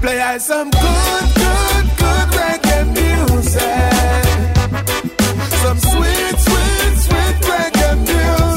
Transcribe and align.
Play 0.00 0.20
us 0.20 0.46
some 0.46 0.70
good, 0.70 1.26
good, 1.34 1.84
good 1.98 2.28
reggae 2.38 2.86
music. 2.92 3.92
Some 5.62 5.78
sweet, 5.78 6.36
sweet, 6.46 6.94
sweet 7.04 7.36
reggae 7.50 7.96
music. 7.98 8.51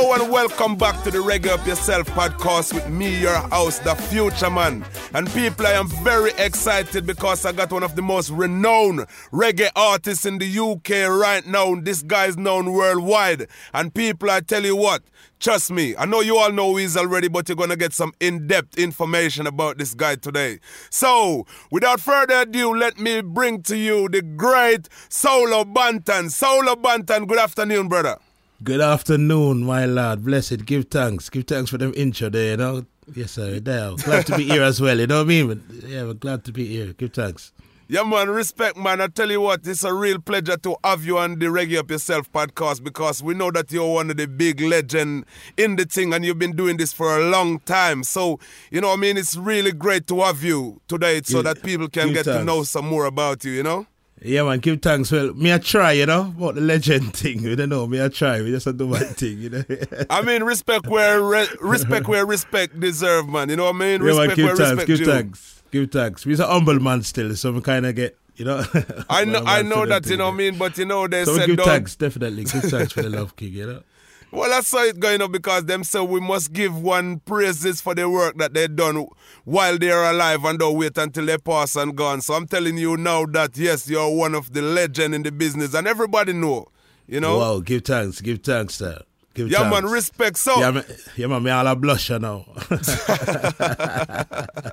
Hello 0.00 0.12
and 0.12 0.30
welcome 0.30 0.76
back 0.76 1.02
to 1.02 1.10
the 1.10 1.18
Reggae 1.18 1.48
Up 1.48 1.66
Yourself 1.66 2.06
podcast 2.10 2.72
with 2.72 2.88
me, 2.88 3.20
your 3.20 3.34
host, 3.34 3.82
the 3.82 3.96
future 3.96 4.48
man. 4.48 4.84
And 5.12 5.28
people, 5.32 5.66
I 5.66 5.72
am 5.72 5.88
very 6.04 6.30
excited 6.38 7.04
because 7.04 7.44
I 7.44 7.50
got 7.50 7.72
one 7.72 7.82
of 7.82 7.96
the 7.96 8.02
most 8.02 8.30
renowned 8.30 9.00
reggae 9.32 9.70
artists 9.74 10.24
in 10.24 10.38
the 10.38 10.46
UK 10.56 11.10
right 11.10 11.44
now. 11.44 11.74
This 11.74 12.02
guy 12.02 12.26
is 12.26 12.36
known 12.36 12.72
worldwide. 12.74 13.48
And 13.74 13.92
people, 13.92 14.30
I 14.30 14.38
tell 14.38 14.64
you 14.64 14.76
what, 14.76 15.02
Trust 15.40 15.70
me, 15.70 15.94
I 15.96 16.04
know 16.04 16.20
you 16.20 16.36
all 16.36 16.50
know 16.50 16.70
who 16.70 16.78
he 16.78 16.84
is 16.84 16.96
already, 16.96 17.28
but 17.28 17.48
you're 17.48 17.54
gonna 17.54 17.76
get 17.76 17.92
some 17.92 18.12
in-depth 18.18 18.76
information 18.76 19.46
about 19.46 19.78
this 19.78 19.94
guy 19.94 20.16
today. 20.16 20.58
So, 20.90 21.46
without 21.70 22.00
further 22.00 22.42
ado, 22.42 22.74
let 22.74 22.98
me 22.98 23.20
bring 23.20 23.62
to 23.62 23.76
you 23.76 24.08
the 24.08 24.22
great 24.22 24.88
Solo 25.08 25.62
Banton. 25.62 26.30
Solo 26.30 26.74
Banton, 26.74 27.28
good 27.28 27.38
afternoon, 27.38 27.88
brother. 27.88 28.18
Good 28.62 28.80
afternoon, 28.80 29.64
my 29.64 29.86
lad. 29.86 30.24
Blessed. 30.24 30.66
Give 30.66 30.84
thanks. 30.84 31.30
Give 31.30 31.44
thanks 31.44 31.70
for 31.70 31.78
them 31.78 31.92
intro 31.96 32.28
there, 32.28 32.50
you 32.50 32.56
know. 32.56 32.84
Yes, 33.14 33.32
sir. 33.32 33.60
There. 33.60 33.94
Glad 33.94 34.26
to 34.26 34.36
be 34.36 34.44
here 34.44 34.62
as 34.62 34.80
well, 34.80 34.98
you 34.98 35.06
know 35.06 35.18
what 35.18 35.26
I 35.26 35.28
mean? 35.28 35.46
But, 35.46 35.88
yeah, 35.88 36.02
we're 36.02 36.14
glad 36.14 36.44
to 36.44 36.52
be 36.52 36.66
here. 36.66 36.92
Give 36.92 37.12
thanks. 37.12 37.52
Yeah, 37.86 38.02
man, 38.02 38.28
respect, 38.28 38.76
man. 38.76 39.00
I 39.00 39.06
tell 39.06 39.30
you 39.30 39.40
what, 39.40 39.66
it's 39.66 39.84
a 39.84 39.94
real 39.94 40.18
pleasure 40.18 40.56
to 40.58 40.76
have 40.84 41.04
you 41.04 41.16
on 41.18 41.38
the 41.38 41.46
Reggae 41.46 41.78
Up 41.78 41.90
Yourself 41.90 42.30
podcast 42.32 42.82
because 42.82 43.22
we 43.22 43.32
know 43.32 43.50
that 43.52 43.70
you're 43.72 43.94
one 43.94 44.10
of 44.10 44.16
the 44.18 44.26
big 44.26 44.60
legend 44.60 45.24
in 45.56 45.76
the 45.76 45.84
thing 45.86 46.12
and 46.12 46.22
you've 46.24 46.38
been 46.38 46.54
doing 46.56 46.76
this 46.76 46.92
for 46.92 47.16
a 47.16 47.30
long 47.30 47.60
time. 47.60 48.02
So, 48.02 48.40
you 48.70 48.80
know 48.82 48.92
I 48.92 48.96
mean? 48.96 49.16
It's 49.16 49.36
really 49.36 49.72
great 49.72 50.06
to 50.08 50.20
have 50.20 50.42
you 50.42 50.82
today 50.88 51.22
so 51.24 51.38
Give- 51.38 51.44
that 51.44 51.62
people 51.62 51.88
can 51.88 52.08
give 52.08 52.24
get 52.24 52.24
to 52.24 52.44
know 52.44 52.64
some 52.64 52.86
more 52.88 53.06
about 53.06 53.44
you, 53.44 53.52
you 53.52 53.62
know? 53.62 53.86
Yeah, 54.22 54.42
man, 54.42 54.58
give 54.58 54.82
thanks. 54.82 55.12
Well, 55.12 55.32
me 55.34 55.52
I 55.52 55.58
try, 55.58 55.92
you 55.92 56.06
know, 56.06 56.34
about 56.36 56.56
the 56.56 56.60
legend 56.60 57.14
thing. 57.16 57.40
You 57.42 57.54
don't 57.54 57.68
know, 57.68 57.86
me 57.86 58.02
I 58.02 58.08
try. 58.08 58.42
We 58.42 58.50
just 58.50 58.66
a 58.66 58.72
do 58.72 58.88
my 58.88 58.98
thing, 58.98 59.38
you 59.38 59.50
know. 59.50 59.62
I 60.10 60.22
mean, 60.22 60.42
respect 60.42 60.86
where 60.88 61.22
re- 61.22 61.46
respect 61.60 62.08
where 62.08 62.26
respect 62.26 62.78
deserve, 62.80 63.28
man. 63.28 63.48
You 63.48 63.56
know 63.56 63.64
what 63.64 63.76
I 63.76 63.78
mean? 63.78 64.00
yeah, 64.02 64.12
man, 64.12 64.28
Respect 64.30 64.36
give 64.36 64.44
where 64.46 64.56
thanks. 64.56 64.70
respect 64.70 64.86
Give 64.88 64.98
due. 64.98 65.04
thanks. 65.06 65.62
Give 65.70 65.90
thanks. 65.90 66.26
We're 66.26 66.42
a 66.42 66.46
humble 66.46 66.80
man 66.80 67.02
still, 67.02 67.36
so 67.36 67.52
we 67.52 67.60
kind 67.60 67.86
of 67.86 67.94
get, 67.94 68.16
you 68.36 68.44
know. 68.44 68.64
I 69.08 69.24
know, 69.26 69.42
I 69.46 69.62
know 69.62 69.86
that, 69.86 70.06
you 70.06 70.16
know 70.16 70.26
what 70.26 70.34
I 70.34 70.36
mean? 70.36 70.58
But 70.58 70.78
you 70.78 70.84
know, 70.86 71.06
they 71.06 71.24
So 71.24 71.36
said, 71.36 71.46
give 71.46 71.60
thanks, 71.60 71.94
definitely. 71.94 72.44
Give 72.44 72.62
thanks 72.62 72.92
for 72.92 73.02
the 73.02 73.10
love, 73.10 73.36
King, 73.36 73.52
you 73.52 73.66
know. 73.66 73.82
Well, 74.30 74.52
I 74.52 74.60
saw 74.60 74.84
it 74.84 75.00
going 75.00 75.22
up 75.22 75.32
because 75.32 75.64
them 75.64 75.84
say 75.84 76.00
we 76.00 76.20
must 76.20 76.52
give 76.52 76.76
one 76.80 77.20
praises 77.20 77.80
for 77.80 77.94
the 77.94 78.08
work 78.10 78.36
that 78.36 78.52
they 78.52 78.68
done 78.68 79.06
while 79.44 79.78
they're 79.78 80.04
alive 80.10 80.44
and 80.44 80.58
don't 80.58 80.76
wait 80.76 80.98
until 80.98 81.24
they 81.26 81.38
pass 81.38 81.76
and 81.76 81.96
gone. 81.96 82.20
So 82.20 82.34
I'm 82.34 82.46
telling 82.46 82.76
you 82.76 82.96
now 82.98 83.24
that 83.26 83.56
yes, 83.56 83.88
you're 83.88 84.10
one 84.14 84.34
of 84.34 84.52
the 84.52 84.60
legend 84.60 85.14
in 85.14 85.22
the 85.22 85.32
business 85.32 85.72
and 85.74 85.86
everybody 85.86 86.34
know. 86.34 86.66
You 87.06 87.20
know? 87.20 87.38
Wow, 87.38 87.60
give 87.60 87.84
thanks. 87.84 88.20
Give 88.20 88.38
thanks, 88.38 88.74
sir. 88.74 89.00
Give 89.32 89.50
yeah, 89.50 89.60
thanks. 89.70 89.82
man, 89.82 89.90
respect. 89.90 90.36
So 90.36 90.60
Yeah, 90.60 90.70
man, 90.72 90.84
yeah, 91.16 91.26
man, 91.26 91.42
me 91.42 91.50
all 91.50 91.66
a 91.66 91.74
blusher 91.74 92.20
now. 92.20 92.44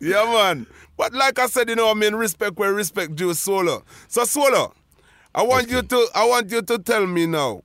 yeah, 0.00 0.24
man. 0.32 0.66
But 0.96 1.12
like 1.12 1.38
I 1.40 1.46
said, 1.46 1.68
you 1.68 1.74
know, 1.76 1.90
I 1.90 1.94
mean, 1.94 2.14
respect 2.14 2.56
where 2.56 2.72
respect 2.72 3.16
due, 3.16 3.34
Solo. 3.34 3.82
So 4.06 4.24
Solo, 4.24 4.74
I 5.34 5.42
want 5.42 5.70
you 5.70 5.82
to, 5.82 6.08
I 6.14 6.24
want 6.26 6.52
you 6.52 6.62
to 6.62 6.78
tell 6.78 7.04
me 7.06 7.26
now, 7.26 7.62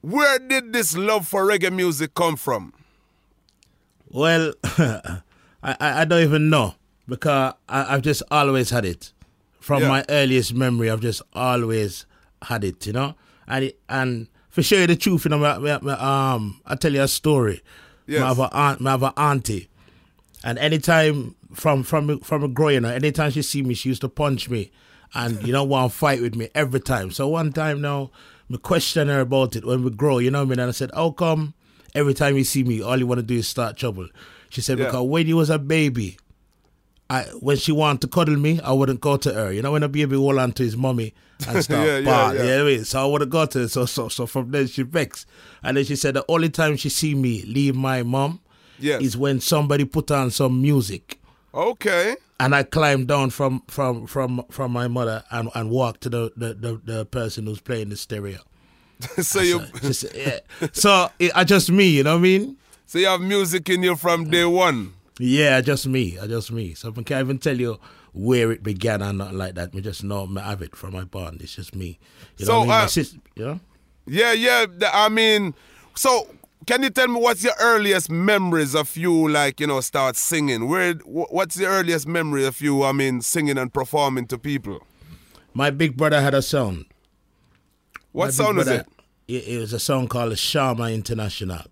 where 0.00 0.38
did 0.38 0.72
this 0.72 0.96
love 0.96 1.26
for 1.26 1.44
reggae 1.46 1.72
music 1.72 2.14
come 2.14 2.36
from? 2.36 2.72
Well, 4.10 4.52
I, 4.64 5.22
I 5.80 6.04
don't 6.04 6.22
even 6.22 6.48
know 6.50 6.74
because 7.08 7.54
I, 7.68 7.94
I've 7.94 8.02
just 8.02 8.22
always 8.30 8.70
had 8.70 8.84
it. 8.84 9.12
From 9.60 9.82
Yeah. 9.82 9.88
my 9.88 10.04
earliest 10.08 10.54
memory, 10.54 10.90
I've 10.90 11.00
just 11.00 11.22
always 11.32 12.06
had 12.42 12.62
it, 12.62 12.86
you 12.86 12.92
know. 12.92 13.16
And 13.48 13.64
it, 13.64 13.78
and 13.88 14.28
for 14.48 14.62
show 14.62 14.76
you 14.76 14.86
the 14.86 14.94
truth, 14.96 15.24
you 15.24 15.30
know, 15.30 15.38
me, 15.38 15.68
me, 15.72 15.78
me, 15.82 15.92
um, 15.92 16.60
I 16.64 16.76
tell 16.76 16.92
you 16.92 17.02
a 17.02 17.08
story. 17.08 17.62
Yes. 18.06 18.22
I 18.22 18.28
have 18.28 18.38
aunt, 18.52 18.82
have 18.82 19.02
a 19.02 19.12
auntie, 19.18 19.68
and 20.44 20.56
anytime 20.60 21.34
from 21.52 21.82
from 21.82 22.20
from 22.20 22.54
growing 22.54 22.84
up, 22.84 22.92
anytime 22.94 23.32
she 23.32 23.42
see 23.42 23.62
me, 23.62 23.74
she 23.74 23.88
used 23.88 24.02
to 24.02 24.08
punch 24.08 24.48
me, 24.48 24.70
and 25.14 25.44
you 25.44 25.52
know 25.52 25.64
want 25.72 25.90
to 25.90 25.98
fight 25.98 26.20
with 26.22 26.36
me 26.36 26.48
every 26.54 26.78
time. 26.78 27.10
So 27.10 27.26
one 27.26 27.52
time 27.52 27.80
now, 27.80 28.12
me 28.48 28.58
question 28.58 29.08
her 29.08 29.20
about 29.20 29.56
it 29.56 29.64
when 29.64 29.82
we 29.82 29.90
grow, 29.90 30.18
you 30.18 30.30
know 30.30 30.38
what 30.40 30.46
I 30.46 30.50
mean? 30.50 30.58
And 30.60 30.68
I 30.68 30.72
said, 30.72 30.90
how 30.94 31.10
come 31.10 31.54
every 31.94 32.14
time 32.14 32.36
you 32.36 32.44
see 32.44 32.62
me, 32.64 32.80
all 32.82 32.96
you 32.98 33.06
want 33.06 33.18
to 33.18 33.22
do 33.26 33.36
is 33.36 33.48
start 33.48 33.76
trouble? 33.76 34.08
She 34.50 34.60
said, 34.60 34.78
Yeah. 34.78 34.86
because 34.86 35.06
when 35.06 35.26
you 35.26 35.36
was 35.36 35.50
a 35.50 35.58
baby, 35.58 36.18
I 37.10 37.22
when 37.40 37.56
she 37.56 37.72
wanted 37.72 38.00
to 38.02 38.08
cuddle 38.08 38.36
me, 38.36 38.60
I 38.62 38.72
wouldn't 38.72 39.00
go 39.00 39.16
to 39.16 39.32
her. 39.32 39.52
You 39.52 39.62
know, 39.62 39.72
when 39.72 39.82
a 39.82 39.88
baby 39.88 40.16
hold 40.16 40.38
on 40.38 40.52
to 40.52 40.62
his 40.62 40.76
mommy 40.76 41.14
and 41.46 41.62
start 41.64 41.86
Yeah, 41.86 41.98
yeah, 41.98 42.32
yeah. 42.32 42.42
you 42.42 42.48
know 42.48 42.62
I 42.62 42.66
mean? 42.76 42.84
So 42.84 43.02
I 43.02 43.06
wouldn't 43.06 43.30
go 43.30 43.46
to 43.46 43.58
her. 43.60 43.68
So 43.68 43.86
so 43.86 44.08
so 44.08 44.26
from 44.26 44.50
then 44.50 44.66
she 44.66 44.82
vexed. 44.82 45.26
And 45.62 45.76
then 45.76 45.84
she 45.84 45.94
said 45.96 46.14
the 46.14 46.24
only 46.28 46.48
time 46.48 46.76
she 46.76 46.88
see 46.88 47.14
me 47.14 47.42
leave 47.42 47.74
my 47.76 48.02
mom 48.02 48.40
Yes. 48.78 49.02
is 49.02 49.16
when 49.16 49.40
somebody 49.40 49.84
put 49.84 50.10
on 50.10 50.30
some 50.30 50.60
music. 50.60 51.18
Okay. 51.54 52.16
And 52.38 52.54
I 52.54 52.64
climbed 52.64 53.08
down 53.08 53.30
from 53.30 53.62
from 53.68 54.06
from 54.06 54.44
from 54.50 54.70
my 54.72 54.88
mother 54.88 55.24
and, 55.30 55.48
and 55.54 55.70
walked 55.70 56.02
to 56.02 56.10
the, 56.10 56.32
the, 56.36 56.54
the, 56.54 56.80
the 56.84 57.04
person 57.06 57.46
who's 57.46 57.60
playing 57.60 57.88
the 57.88 57.96
stereo. 57.96 58.38
so 59.22 59.40
you 59.40 59.62
yeah. 60.14 60.40
So 60.72 61.08
it, 61.18 61.32
I 61.34 61.44
just 61.44 61.70
me, 61.70 61.86
you 61.88 62.02
know 62.02 62.12
what 62.14 62.18
I 62.18 62.22
mean? 62.22 62.56
so 62.86 62.98
you 62.98 63.06
have 63.06 63.20
music 63.22 63.68
in 63.70 63.82
you 63.82 63.96
from 63.96 64.28
day 64.30 64.44
one. 64.44 64.92
Yeah, 65.18 65.56
I 65.56 65.60
just 65.62 65.86
me. 65.86 66.18
I 66.18 66.26
just 66.26 66.52
me. 66.52 66.74
So 66.74 66.90
I 66.90 67.02
can't 67.02 67.24
even 67.24 67.38
tell 67.38 67.58
you 67.58 67.78
where 68.12 68.52
it 68.52 68.62
began 68.62 69.00
and 69.02 69.18
nothing 69.18 69.38
like 69.38 69.54
that. 69.54 69.72
We 69.72 69.80
just 69.80 70.04
know 70.04 70.28
I 70.38 70.50
have 70.50 70.60
it 70.62 70.76
from 70.76 70.92
my 70.92 71.04
bond. 71.04 71.40
It's 71.40 71.54
just 71.54 71.74
me. 71.74 71.98
You 72.36 72.44
know 72.44 72.52
So, 72.52 72.58
what 72.60 72.68
I 72.68 72.72
mean? 72.80 72.84
Uh, 72.84 72.86
sis- 72.88 73.16
you 73.34 73.44
know? 73.44 73.60
Yeah, 74.06 74.32
yeah. 74.32 74.66
I 74.92 75.08
mean, 75.08 75.54
so 75.94 76.26
can 76.66 76.82
you 76.82 76.90
tell 76.90 77.08
me 77.08 77.20
what's 77.20 77.44
your 77.44 77.54
earliest 77.60 78.10
memories 78.10 78.74
of 78.74 78.96
you, 78.96 79.28
like 79.28 79.60
you 79.60 79.66
know, 79.66 79.80
start 79.80 80.16
singing? 80.16 80.68
Where? 80.68 80.94
What's 81.04 81.54
the 81.54 81.66
earliest 81.66 82.06
memory 82.06 82.44
of 82.44 82.60
you? 82.60 82.82
I 82.82 82.92
mean, 82.92 83.20
singing 83.20 83.58
and 83.58 83.72
performing 83.72 84.26
to 84.28 84.38
people. 84.38 84.82
My 85.54 85.70
big 85.70 85.96
brother 85.96 86.20
had 86.20 86.34
a 86.34 86.42
song. 86.42 86.84
What 88.12 88.26
My 88.26 88.30
sound 88.30 88.58
was 88.58 88.68
it? 88.68 88.86
It 89.28 89.58
was 89.60 89.72
a 89.72 89.80
song 89.80 90.06
called 90.08 90.36
Shama 90.38 90.90
International. 90.90 91.62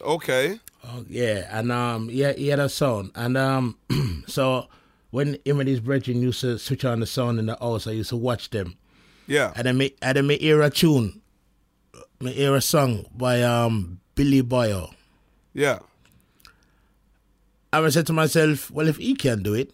Okay. 0.00 0.60
Oh, 0.84 1.04
yeah, 1.08 1.48
and 1.50 1.72
um, 1.72 2.08
yeah, 2.10 2.32
he 2.32 2.48
had 2.48 2.60
a 2.60 2.68
sound, 2.68 3.10
and 3.16 3.36
um, 3.36 3.76
so 4.28 4.68
when 5.10 5.36
him 5.44 5.58
and 5.60 5.68
his 5.68 5.80
brethren 5.80 6.22
used 6.22 6.40
to 6.42 6.56
switch 6.58 6.84
on 6.84 7.00
the 7.00 7.06
sound 7.06 7.38
in 7.40 7.46
the 7.46 7.56
house, 7.60 7.86
I 7.86 7.90
used 7.90 8.10
to 8.10 8.16
watch 8.16 8.50
them, 8.50 8.76
Yeah. 9.26 9.52
and 9.56 9.66
then 9.66 9.76
me, 9.76 9.94
and 10.00 10.16
then 10.16 10.26
me 10.28 10.38
hear 10.38 10.62
a 10.62 10.70
tune, 10.70 11.20
me 12.20 12.32
hear 12.32 12.54
a 12.54 12.60
song 12.60 13.06
by 13.14 13.42
um 13.42 14.00
Billy 14.18 14.42
Boyo. 14.42 14.90
Yeah. 15.54 15.78
And 17.72 17.86
I 17.86 17.88
said 17.90 18.06
to 18.08 18.12
myself, 18.12 18.70
well, 18.70 18.88
if 18.88 18.96
he 18.96 19.14
can 19.14 19.42
do 19.42 19.54
it 19.54 19.72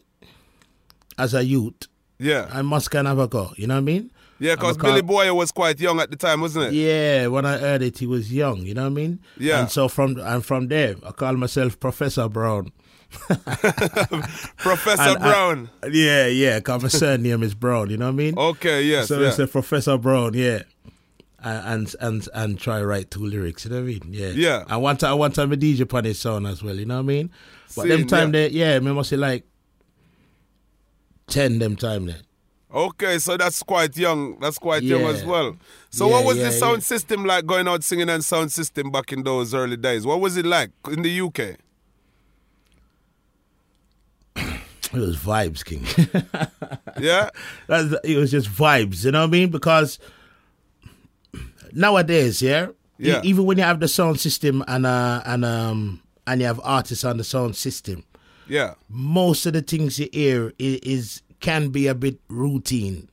as 1.19 1.33
a 1.35 1.43
youth, 1.45 1.89
Yeah. 2.19 2.49
I 2.53 2.63
must 2.63 2.91
can 2.91 3.07
have 3.07 3.19
a 3.19 3.27
go. 3.27 3.53
You 3.57 3.67
know 3.67 3.75
what 3.75 3.79
I 3.79 3.93
mean? 3.93 4.11
Yeah, 4.41 4.57
because 4.57 4.77
I'm 4.77 4.81
a 4.81 4.83
call- 4.83 4.91
Billy 5.01 5.03
Boyo 5.03 5.35
was 5.37 5.51
quite 5.53 5.81
young 5.81 5.99
at 6.01 6.11
the 6.11 6.17
time, 6.17 6.41
wasn't 6.43 6.67
it? 6.67 6.73
Yeah, 6.75 7.29
when 7.29 7.47
I 7.47 7.57
heard 7.57 7.83
it, 7.83 7.99
he 7.99 8.07
was 8.07 8.33
young. 8.33 8.59
You 8.67 8.75
know 8.75 8.83
what 8.83 8.89
I 8.99 9.01
mean? 9.03 9.21
Yeah. 9.39 9.61
And 9.61 9.71
so 9.71 9.89
from 9.89 10.19
and 10.21 10.45
from 10.45 10.69
there, 10.69 10.97
I 11.07 11.13
call 11.13 11.35
myself 11.35 11.79
Professor 11.81 12.29
Brown. 12.29 12.71
Professor 14.59 15.03
And 15.03 15.19
I- 15.19 15.31
Brown. 15.31 15.71
Yeah, 15.91 16.27
yeah. 16.27 16.61
Cause 16.61 16.83
my 16.83 16.89
surname 16.89 17.43
is 17.43 17.55
Brown. 17.55 17.91
You 17.91 17.97
know 17.97 18.07
what 18.07 18.13
I 18.13 18.25
mean? 18.25 18.39
okay, 18.39 18.83
yes. 18.83 19.09
so 19.09 19.21
yeah. 19.21 19.29
it's 19.29 19.39
a 19.39 19.47
Professor 19.47 19.97
Brown. 19.99 20.35
Yeah. 20.35 20.63
And 21.45 21.95
and 22.01 22.29
and 22.35 22.59
try 22.59 22.79
to 22.81 22.87
write 22.87 23.11
two 23.11 23.25
lyrics. 23.25 23.65
You 23.65 23.73
know 23.73 23.77
what 23.79 23.83
I 23.83 23.87
mean? 23.87 24.03
Yeah. 24.09 24.29
Yeah. 24.29 24.65
And 24.69 24.83
one 24.83 24.97
time, 24.97 25.11
I 25.11 25.15
one 25.15 25.33
time 25.33 25.53
a 25.53 25.57
DJ 25.57 25.81
upon 25.81 26.05
his 26.05 26.19
sound 26.19 26.47
as 26.47 26.63
well. 26.63 26.75
You 26.75 26.87
know 26.87 26.97
what 26.97 27.01
I 27.01 27.03
mean? 27.03 27.31
But 27.77 27.83
Seen, 27.83 27.89
them 27.91 28.07
time 28.07 28.29
yeah. 28.29 28.41
there, 28.41 28.49
yeah, 28.51 28.79
me 28.79 28.93
must 28.93 29.11
say 29.11 29.17
like 29.17 29.45
ten 31.27 31.59
them 31.59 31.77
time 31.77 32.07
there. 32.07 32.21
Okay, 32.73 33.19
so 33.21 33.37
that's 33.37 33.63
quite 33.63 33.97
young. 33.97 34.39
That's 34.41 34.59
quite 34.59 34.83
young 34.83 35.03
as 35.03 35.25
well. 35.25 35.57
So 35.91 36.09
Yeah, 36.09 36.13
what 36.15 36.25
was 36.25 36.39
yeah, 36.39 36.45
the 36.47 36.53
sound 36.53 36.79
yeah. 36.79 36.87
system 36.87 37.25
like 37.25 37.47
going 37.47 37.69
out 37.69 37.85
singing 37.85 38.09
and 38.09 38.25
sound 38.25 38.51
system 38.51 38.91
back 38.91 39.13
in 39.13 39.23
those 39.23 39.55
early 39.55 39.77
days? 39.77 40.05
What 40.05 40.21
was 40.21 40.37
it 40.37 40.45
like 40.45 40.73
in 40.91 41.03
the 41.03 41.21
UK? 41.21 41.57
It 44.93 45.01
was 45.01 45.17
vibes, 45.17 45.65
King. 45.65 45.85
Yeah? 47.01 47.31
That's, 47.67 47.95
it 48.05 48.17
was 48.17 48.31
just 48.31 48.49
vibes. 48.49 49.05
You 49.05 49.11
know 49.11 49.23
what 49.23 49.29
I 49.29 49.31
mean? 49.31 49.51
Because 49.51 49.99
nowadays, 51.75 52.41
yeah, 52.43 52.69
e- 53.01 53.15
even 53.23 53.45
when 53.45 53.59
you 53.59 53.65
have 53.65 53.81
the 53.81 53.89
sound 53.89 54.21
system 54.21 54.65
and 54.69 54.87
uh 54.87 55.23
and 55.27 55.45
um 55.45 56.01
and 56.27 56.41
you 56.41 56.47
have 56.47 56.61
artists 56.65 57.05
on 57.05 57.17
the 57.19 57.25
sound 57.25 57.57
system, 57.57 58.05
Yeah. 58.49 58.75
most 58.89 59.45
of 59.47 59.53
the 59.53 59.63
things 59.63 59.99
you 59.99 60.09
hear 60.13 60.53
is, 60.59 60.79
is 60.83 61.23
can 61.41 61.69
be 61.69 61.87
a 61.87 61.95
bit 61.95 62.19
routine. 62.29 63.09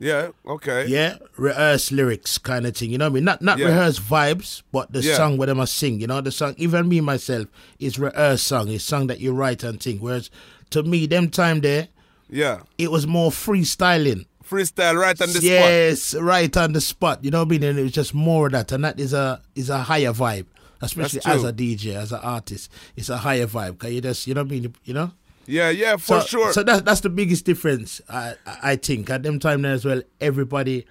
Yeah, 0.00 0.30
okay. 0.46 0.86
Yeah, 0.86 1.16
rehearse 1.36 1.90
lyrics 1.92 2.36
kind 2.36 2.66
of 2.66 2.76
thing. 2.76 2.90
You 2.90 2.98
know 2.98 3.06
what 3.06 3.12
I 3.12 3.14
mean? 3.14 3.24
Not 3.24 3.40
not 3.40 3.58
Yeah. 3.58 3.66
rehearse 3.66 3.98
vibes, 3.98 4.62
but 4.72 4.92
the 4.92 5.00
Yeah. 5.00 5.16
song 5.16 5.38
where 5.38 5.46
they 5.46 5.54
must 5.54 5.74
sing. 5.76 6.00
You 6.00 6.06
know, 6.08 6.20
the 6.20 6.32
song. 6.32 6.54
Even 6.58 6.88
me 6.88 7.00
myself 7.00 7.46
is 7.78 7.98
rehearse 7.98 8.42
song. 8.42 8.68
It's 8.70 8.84
song 8.84 9.06
that 9.06 9.20
you 9.20 9.32
write 9.32 9.62
and 9.64 9.80
sing. 9.82 9.98
Whereas 10.00 10.28
to 10.70 10.82
me, 10.82 11.06
them 11.06 11.30
time 11.30 11.60
there, 11.60 11.88
Yeah. 12.28 12.58
it 12.76 12.90
was 12.90 13.06
more 13.06 13.30
freestyling. 13.30 14.26
Freestyle 14.48 15.00
right 15.00 15.20
on 15.20 15.28
the 15.28 15.34
spot. 15.34 15.42
yes, 15.42 16.14
right 16.14 16.56
on 16.56 16.72
the 16.72 16.80
spot. 16.80 17.24
You 17.24 17.30
know 17.30 17.40
what 17.40 17.48
I 17.48 17.50
mean? 17.50 17.62
And 17.62 17.78
it 17.78 17.82
was 17.82 17.92
just 17.92 18.14
more 18.14 18.46
of 18.46 18.52
that, 18.52 18.72
and 18.72 18.84
that 18.84 19.00
is 19.00 19.12
a 19.12 19.40
is 19.54 19.70
a 19.70 19.78
higher 19.78 20.12
vibe, 20.12 20.46
especially 20.80 21.20
as 21.24 21.44
a 21.44 21.52
DJ, 21.52 21.94
as 21.94 22.12
an 22.12 22.20
artist. 22.22 22.70
It's 22.96 23.08
a 23.08 23.16
higher 23.16 23.46
vibe. 23.46 23.78
Cause 23.78 23.92
you 23.92 24.00
just 24.00 24.26
you 24.26 24.34
know 24.34 24.42
what 24.42 24.52
I 24.52 24.60
mean? 24.60 24.74
You 24.84 24.94
know. 24.94 25.12
Yeah, 25.46 25.68
yeah, 25.70 25.96
for 25.96 26.20
so, 26.20 26.26
sure. 26.26 26.52
So 26.52 26.62
that's 26.62 26.82
that's 26.82 27.00
the 27.00 27.10
biggest 27.10 27.44
difference, 27.44 28.00
I 28.08 28.34
I 28.46 28.58
I 28.62 28.76
think. 28.76 29.10
At 29.10 29.22
them 29.22 29.38
time 29.38 29.62
there 29.62 29.72
as 29.72 29.84
well, 29.84 30.02
everybody 30.20 30.86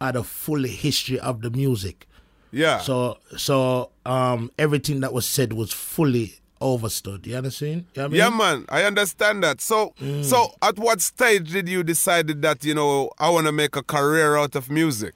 had 0.00 0.16
a 0.16 0.22
full 0.22 0.62
history 0.64 1.18
of 1.20 1.42
the 1.42 1.50
music. 1.50 2.06
yeah. 2.52 2.78
So 2.78 3.18
so 3.36 3.90
um 4.04 4.50
everything 4.58 5.00
that 5.00 5.12
was 5.12 5.26
said 5.26 5.52
was 5.52 5.72
fully 5.72 6.34
overstood. 6.64 7.26
You 7.26 7.36
understand? 7.36 7.84
You 7.94 8.02
know 8.02 8.08
I 8.08 8.16
Yeah, 8.16 8.30
man, 8.30 8.64
I 8.68 8.82
understand 8.84 9.42
that. 9.44 9.60
So, 9.60 9.92
Mm. 10.00 10.24
so 10.24 10.38
at 10.62 10.78
what 10.78 11.00
stage 11.00 11.52
did 11.52 11.68
you 11.68 11.82
decided 11.84 12.42
that 12.42 12.64
you 12.64 12.74
know 12.74 13.10
I 13.18 13.28
want 13.30 13.46
to 13.46 13.52
make 13.52 13.76
a 13.76 13.82
career 13.82 14.36
out 14.36 14.56
of 14.56 14.70
music? 14.70 15.14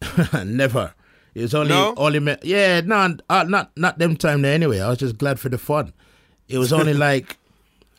Never. 0.44 0.94
It's 1.34 1.54
only 1.54 1.70
No? 1.70 1.94
only 1.96 2.20
me- 2.20 2.36
yeah, 2.42 2.80
no, 2.84 3.16
uh, 3.30 3.44
not 3.48 3.70
not 3.76 3.98
them 3.98 4.16
time 4.16 4.42
there 4.42 4.52
anyway. 4.54 4.80
I 4.80 4.88
was 4.90 4.98
just 4.98 5.16
glad 5.16 5.40
for 5.40 5.48
the 5.48 5.58
fun. 5.58 5.92
It 6.48 6.58
was 6.58 6.72
only 6.72 6.92
like 7.08 7.38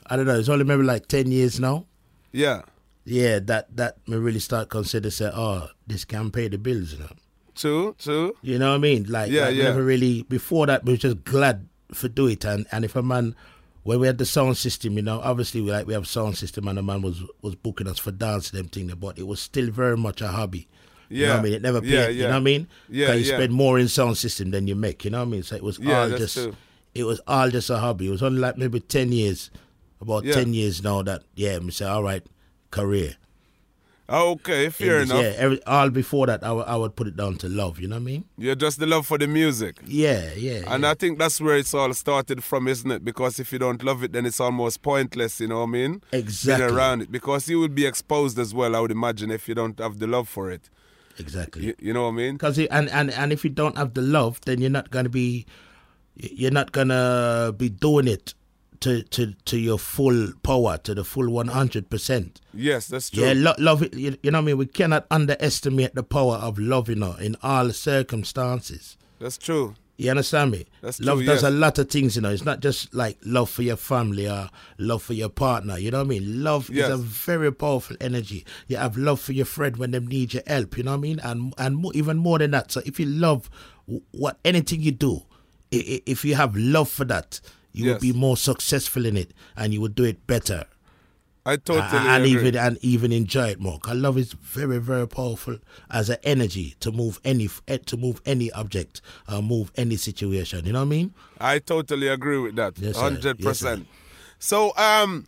I 0.05 0.15
don't 0.15 0.27
know. 0.27 0.37
It's 0.37 0.49
only 0.49 0.65
maybe 0.65 0.83
like 0.83 1.07
ten 1.07 1.31
years 1.31 1.59
now. 1.59 1.85
Yeah, 2.31 2.61
Yeah, 3.05 3.39
that 3.39 3.75
that 3.77 3.97
me 4.07 4.17
really 4.17 4.39
start 4.39 4.69
consider 4.69 5.09
say, 5.11 5.31
oh, 5.33 5.69
this 5.87 6.05
can 6.05 6.29
pay 6.31 6.47
the 6.47 6.57
bills. 6.57 6.93
You 6.93 6.99
know, 6.99 7.09
true, 7.55 7.95
true. 7.99 8.35
you 8.41 8.57
know 8.59 8.69
what 8.69 8.75
I 8.75 8.79
mean? 8.79 9.05
Like, 9.07 9.31
Yeah, 9.31 9.45
like, 9.47 9.55
yeah. 9.55 9.63
never 9.65 9.83
really 9.83 10.23
before 10.23 10.65
that. 10.67 10.83
We 10.85 10.93
were 10.93 10.97
just 10.97 11.23
glad 11.23 11.67
for 11.93 12.07
do 12.09 12.27
it. 12.27 12.45
And 12.45 12.65
and 12.71 12.83
if 12.85 12.95
a 12.95 13.01
man 13.03 13.35
when 13.83 13.99
we 13.99 14.07
had 14.07 14.17
the 14.17 14.25
sound 14.25 14.57
system, 14.57 14.95
you 14.95 15.01
know, 15.01 15.19
obviously 15.21 15.61
we 15.61 15.71
like 15.71 15.87
we 15.87 15.93
have 15.93 16.07
sound 16.07 16.37
system, 16.37 16.67
and 16.67 16.77
the 16.77 16.83
man 16.83 17.01
was 17.01 17.21
was 17.41 17.55
booking 17.55 17.87
us 17.87 17.99
for 17.99 18.11
dance 18.11 18.49
them 18.51 18.67
thing, 18.67 18.87
but 18.99 19.17
it 19.19 19.27
was 19.27 19.39
still 19.39 19.69
very 19.71 19.97
much 19.97 20.21
a 20.21 20.27
hobby. 20.29 20.67
You 21.09 21.21
know 21.21 21.25
Yeah. 21.27 21.31
what 21.33 21.39
I 21.39 21.43
mean? 21.43 21.53
It 21.53 21.61
never 21.61 21.81
paid. 21.81 21.89
Yeah, 21.91 22.07
You 22.07 22.21
yeah. 22.21 22.27
know 22.27 22.33
what 22.33 22.37
I 22.37 22.39
mean? 22.41 22.67
Yeah, 22.89 23.13
you 23.13 23.25
yeah. 23.25 23.35
spend 23.37 23.53
more 23.53 23.77
in 23.77 23.87
sound 23.87 24.17
system 24.17 24.51
than 24.51 24.67
you 24.67 24.75
make. 24.75 25.03
You 25.05 25.11
know 25.11 25.19
what 25.19 25.27
I 25.27 25.31
mean? 25.31 25.43
So 25.43 25.55
it 25.55 25.63
was 25.63 25.77
Yeah, 25.79 25.99
all 26.03 26.09
just 26.09 26.35
true. 26.35 26.55
it 26.95 27.03
was 27.03 27.19
all 27.27 27.49
just 27.49 27.69
a 27.69 27.77
hobby. 27.77 28.07
It 28.07 28.11
was 28.11 28.23
only 28.23 28.39
like 28.39 28.57
maybe 28.57 28.79
ten 28.79 29.11
years, 29.11 29.51
about 30.01 30.23
Yeah. 30.23 30.33
ten 30.33 30.53
years 30.53 30.81
now 30.81 31.01
that 31.03 31.23
yeah, 31.35 31.59
me 31.59 31.71
say 31.71 31.85
all 31.85 32.03
right, 32.03 32.23
career. 32.71 33.15
Okay, 34.09 34.69
fair 34.69 34.99
this- 34.99 35.09
enough. 35.09 35.23
Yeah, 35.23 35.33
every, 35.37 35.63
all 35.65 35.89
before 35.89 36.27
that, 36.27 36.43
I 36.43 36.51
would- 36.51 36.67
I 36.67 36.75
would 36.75 36.95
put 36.95 37.07
it 37.07 37.15
down 37.15 37.37
to 37.37 37.47
love. 37.49 37.79
You 37.79 37.87
know 37.87 37.95
what 37.95 38.01
I 38.01 38.05
mean? 38.05 38.25
You're 38.37 38.55
just 38.55 38.79
the 38.79 38.85
love 38.85 39.07
for 39.07 39.17
the 39.17 39.27
music. 39.27 39.79
Yeah, 39.87 40.33
yeah. 40.35 40.63
And 40.67 40.83
yeah. 40.83 40.91
I 40.91 40.93
think 40.93 41.19
that's 41.19 41.39
where 41.39 41.55
it's 41.57 41.73
all 41.73 41.93
started 41.93 42.43
from, 42.43 42.67
isn't 42.67 42.91
it? 42.91 43.05
Because 43.05 43.39
if 43.39 43.53
you 43.53 43.59
don't 43.59 43.81
love 43.83 44.03
it, 44.03 44.11
then 44.11 44.25
it's 44.25 44.41
almost 44.41 44.81
pointless, 44.81 45.39
you 45.39 45.47
know 45.47 45.59
what 45.59 45.69
I 45.69 45.77
mean? 45.79 46.01
Exactly. 46.11 46.65
Being 46.65 46.77
around 46.77 47.01
it. 47.03 47.11
Because 47.11 47.47
you 47.47 47.59
would 47.59 47.73
be 47.73 47.85
exposed 47.85 48.37
as 48.37 48.53
well, 48.53 48.75
I 48.75 48.81
would 48.81 48.91
imagine, 48.91 49.31
if 49.31 49.47
you 49.47 49.55
don't 49.55 49.79
have 49.79 49.99
the 49.99 50.07
love 50.07 50.27
for 50.27 50.51
it. 50.51 50.69
exactly. 51.17 51.67
You, 51.67 51.73
you 51.79 51.93
know 51.93 52.03
what 52.03 52.09
I 52.09 52.17
mean? 52.23 52.33
Because 52.35 52.57
and, 52.59 52.89
and 52.89 53.09
and 53.11 53.31
if 53.31 53.43
you 53.45 53.49
don't 53.51 53.77
have 53.77 53.93
the 53.93 54.01
love, 54.01 54.41
then 54.45 54.59
you're 54.59 54.69
not 54.69 54.89
gonna 54.91 55.09
be, 55.09 55.45
you're 56.15 56.51
not 56.51 56.71
gonna 56.71 57.53
be 57.55 57.69
doing 57.69 58.07
it 58.07 58.33
to 58.83 59.01
to 59.15 59.33
to 59.45 59.57
your 59.57 59.79
full 59.79 60.33
power, 60.43 60.77
to 60.79 60.93
the 60.93 61.03
full 61.03 61.29
one 61.29 61.47
hundred 61.49 61.89
percent. 61.89 62.39
Yes, 62.53 62.87
that's 62.87 63.09
true. 63.09 63.23
Yeah, 63.25 63.33
lo- 63.35 63.55
love 63.59 63.81
it. 63.83 63.93
You, 63.93 64.17
you 64.23 64.31
know 64.31 64.39
what 64.39 64.43
I 64.43 64.45
mean. 64.47 64.57
We 64.57 64.65
cannot 64.67 65.05
underestimate 65.11 65.95
the 65.95 66.03
power 66.03 66.35
of 66.35 66.57
love, 66.59 66.89
you 66.89 66.95
know, 66.95 67.13
in 67.13 67.35
all 67.41 67.71
circumstances. 67.71 68.97
That's 69.19 69.37
true. 69.37 69.75
You 69.95 70.09
understand 70.09 70.51
me? 70.51 70.65
That's 70.81 70.99
love 70.99 71.19
true, 71.19 71.27
does 71.27 71.43
yes. 71.43 71.51
a 71.51 71.53
lot 71.53 71.77
of 71.77 71.87
things, 71.89 72.15
you 72.15 72.23
know. 72.23 72.31
It's 72.31 72.43
not 72.45 72.61
just 72.61 72.93
like 72.95 73.17
love 73.23 73.49
for 73.49 73.61
your 73.61 73.75
family 73.77 74.27
or 74.27 74.49
love 74.79 75.03
for 75.03 75.13
your 75.13 75.29
partner. 75.29 75.77
You 75.77 75.91
know 75.91 75.99
what 75.99 76.05
I 76.07 76.09
mean? 76.09 76.43
Love 76.43 76.69
Yes. 76.69 76.87
is 76.89 76.93
a 76.95 76.97
very 76.97 77.51
powerful 77.53 77.95
energy. 78.01 78.43
You 78.67 78.77
have 78.77 78.97
love 78.97 79.19
for 79.21 79.33
your 79.33 79.45
friend 79.45 79.77
when 79.77 79.91
they 79.91 79.99
need 79.99 80.33
your 80.33 80.43
help. 80.47 80.77
You 80.77 80.83
know 80.83 80.91
what 80.91 80.97
I 80.97 81.01
mean? 81.01 81.19
And 81.23 81.53
and 81.57 81.77
mo- 81.77 81.91
even 81.93 82.17
more 82.17 82.39
than 82.39 82.51
that. 82.51 82.71
So 82.71 82.81
if 82.85 82.99
you 82.99 83.05
love 83.05 83.49
w- 83.87 84.01
what 84.11 84.39
anything 84.43 84.81
you 84.81 84.91
do, 84.91 85.21
i- 85.71 85.77
i- 85.77 86.01
if 86.07 86.25
you 86.25 86.33
have 86.35 86.55
love 86.57 86.89
for 86.89 87.05
that, 87.05 87.39
you 87.73 87.85
Yes. 87.85 87.93
will 87.95 87.99
be 88.13 88.13
more 88.17 88.37
successful 88.37 89.05
in 89.05 89.17
it, 89.17 89.31
and 89.57 89.73
you 89.73 89.81
will 89.81 89.89
do 89.89 90.03
it 90.03 90.25
better 90.27 90.65
I 91.45 91.57
totally 91.57 91.81
and, 92.07 92.07
and 92.07 92.25
agree. 92.25 92.47
even 92.49 92.55
and 92.55 92.77
even 92.81 93.11
enjoy 93.11 93.49
it 93.49 93.59
more. 93.59 93.77
Cause 93.79 93.95
love 93.97 94.17
is 94.17 94.31
very 94.33 94.77
very 94.79 95.07
powerful 95.07 95.57
as 95.89 96.09
an 96.09 96.17
energy 96.23 96.75
to 96.79 96.91
move 96.91 97.19
any 97.25 97.49
eh, 97.67 97.79
to 97.85 97.97
move 97.97 98.21
any 98.25 98.49
object, 98.53 99.01
uh, 99.27 99.41
move 99.41 99.71
any 99.75 99.97
situation. 99.97 100.65
You 100.65 100.71
know 100.71 100.79
what 100.79 100.85
I 100.85 100.89
mean? 100.89 101.13
I 101.39 101.59
totally 101.59 102.07
agree 102.07 102.37
with 102.37 102.55
that. 102.55 102.79
Yes. 102.79 102.95
Hundred 102.97 103.39
Yes, 103.39 103.59
percent. 103.59 103.87
So, 104.39 104.75
um, 104.77 105.25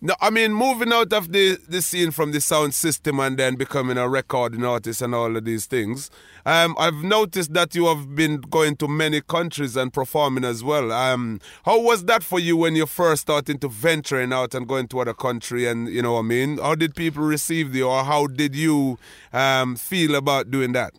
no, 0.00 0.14
I 0.20 0.30
mean, 0.30 0.52
moving 0.52 0.92
out 0.92 1.12
of 1.12 1.32
the 1.32 1.58
the 1.68 1.82
scene 1.82 2.12
from 2.12 2.30
the 2.32 2.40
sound 2.40 2.72
system 2.74 3.18
and 3.18 3.36
then 3.36 3.56
becoming 3.56 3.98
a 3.98 4.08
recording 4.08 4.64
artist 4.64 5.02
and 5.02 5.12
all 5.14 5.36
of 5.36 5.44
these 5.44 5.66
things, 5.66 6.08
um, 6.46 6.76
I've 6.78 7.02
noticed 7.02 7.52
that 7.54 7.74
you 7.74 7.86
have 7.86 8.14
been 8.14 8.40
going 8.42 8.76
to 8.76 8.86
many 8.86 9.20
countries 9.20 9.76
and 9.76 9.92
performing 9.92 10.44
as 10.44 10.62
well. 10.62 10.92
Um, 10.92 11.40
how 11.64 11.80
was 11.80 12.04
that 12.04 12.22
for 12.22 12.38
you 12.38 12.56
when 12.56 12.76
you 12.76 12.86
first 12.86 13.22
started 13.22 13.60
to 13.62 13.68
venturing 13.68 14.32
out 14.32 14.54
and 14.54 14.68
going 14.68 14.86
to 14.88 15.00
other 15.00 15.14
country? 15.14 15.66
And 15.66 15.88
you 15.88 16.00
know, 16.02 16.12
what 16.12 16.20
I 16.20 16.22
mean, 16.22 16.58
how 16.58 16.76
did 16.76 16.94
people 16.94 17.24
receive 17.24 17.74
you, 17.74 17.88
or 17.88 18.04
how 18.04 18.28
did 18.28 18.54
you 18.54 18.98
um, 19.32 19.74
feel 19.74 20.14
about 20.14 20.50
doing 20.50 20.72
that? 20.72 20.94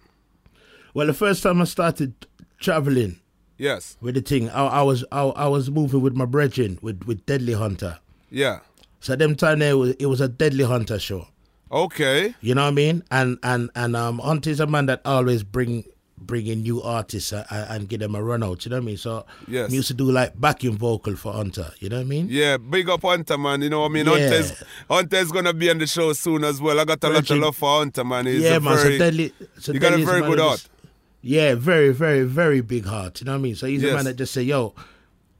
Well, 0.94 1.08
the 1.08 1.14
first 1.14 1.44
time 1.44 1.62
I 1.62 1.66
started 1.66 2.14
traveling 2.60 3.20
Yes. 3.58 3.98
with 4.02 4.16
the 4.16 4.22
thing, 4.22 4.50
I, 4.50 4.66
I 4.66 4.82
was 4.82 5.06
I, 5.12 5.22
I 5.22 5.48
was 5.48 5.70
moving 5.72 6.02
with 6.02 6.16
my 6.16 6.26
brethren 6.26 6.80
with 6.82 7.04
with 7.06 7.26
Deadly 7.26 7.54
Hunta. 7.54 8.00
Yeah. 8.30 8.60
So 9.00 9.16
them 9.16 9.36
time 9.36 9.60
there 9.60 9.78
was, 9.78 9.92
it 9.92 10.06
was 10.08 10.22
a 10.22 10.28
Deadly 10.28 10.64
Hunta 10.66 11.00
show. 11.00 11.28
Okay. 11.72 12.34
You 12.42 12.56
know 12.56 12.64
what 12.64 12.70
I 12.70 12.72
mean? 12.72 13.04
And 13.12 13.38
and 13.44 13.70
and 13.76 13.96
um, 13.96 14.20
Hunta 14.20 14.48
is 14.48 14.60
a 14.60 14.68
man 14.68 14.88
that 14.88 15.02
always 15.06 15.44
bring 15.44 15.86
bring 16.18 16.48
in 16.48 16.64
new 16.64 16.82
artists 16.82 17.32
uh, 17.32 17.46
and, 17.50 17.70
and 17.82 17.90
give 17.90 18.00
them 18.02 18.14
a 18.14 18.22
run 18.22 18.44
out. 18.44 18.66
You 18.66 18.72
know 18.72 18.78
what 18.78 18.82
I 18.84 18.86
mean? 18.86 18.98
So 18.98 19.26
Yes. 19.48 19.70
we 19.70 19.78
used 19.78 19.88
to 19.88 19.94
do 19.94 20.12
like 20.12 20.40
backing 20.40 20.78
vocal 20.78 21.16
for 21.16 21.32
Hunta. 21.34 21.72
You 21.80 21.88
know 21.90 21.96
what 21.98 22.02
I 22.02 22.06
mean? 22.06 22.28
Yeah, 22.30 22.58
big 22.58 22.90
up 22.90 23.02
Hunta, 23.02 23.40
man. 23.40 23.62
You 23.62 23.70
know 23.70 23.82
what 23.82 23.92
I 23.92 23.94
mean? 23.94 24.06
Yeah. 24.06 24.12
Hunta's, 24.14 24.64
Hunta's 24.90 25.32
going 25.32 25.46
to 25.46 25.54
be 25.54 25.70
on 25.70 25.78
the 25.78 25.88
show 25.88 26.12
soon 26.14 26.44
as 26.44 26.60
well. 26.62 26.78
I 26.80 26.84
got 26.86 27.02
a 27.06 27.10
lot 27.10 27.30
of 27.30 27.38
love 27.38 27.56
for 27.56 27.70
Hunta, 27.86 28.06
man. 28.06 28.26
He's 28.26 28.42
yeah, 28.42 28.58
a 28.58 28.60
man. 28.60 28.76
very, 28.78 28.98
so 28.98 29.06
deadly. 29.06 29.34
So 29.60 29.72
you 29.72 29.80
got 29.80 29.94
a 29.94 30.04
very 30.04 30.22
good 30.22 30.40
heart. 30.40 30.68
Yeah, 31.22 31.56
very, 31.56 31.94
very, 31.94 32.24
very 32.24 32.62
big 32.62 32.86
heart. 32.86 33.22
You 33.22 33.26
know 33.26 33.32
what 33.34 33.38
I 33.40 33.42
mean? 33.42 33.56
So 33.56 33.68
he's 33.68 33.82
Yes. 33.84 33.92
a 33.92 33.96
man 33.96 34.06
that 34.06 34.16
just 34.16 34.34
say, 34.34 34.42
"Yo, 34.42 34.74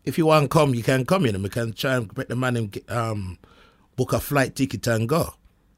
if 0.06 0.18
you 0.18 0.26
want 0.28 0.44
to 0.46 0.48
come, 0.50 0.74
you 0.76 0.84
can 0.84 1.06
come. 1.06 1.26
You 1.26 1.32
know, 1.34 1.40
we 1.40 1.50
can 1.50 1.74
try 1.74 1.96
and 1.96 2.14
get 2.14 2.30
the 2.30 2.36
man 2.36 2.56
and 2.58 2.72
get, 2.72 2.90
um 2.92 3.38
book 4.00 4.14
a 4.14 4.20
flight 4.20 4.56
ticket 4.56 4.88
and 4.88 5.08
go." 5.10 5.24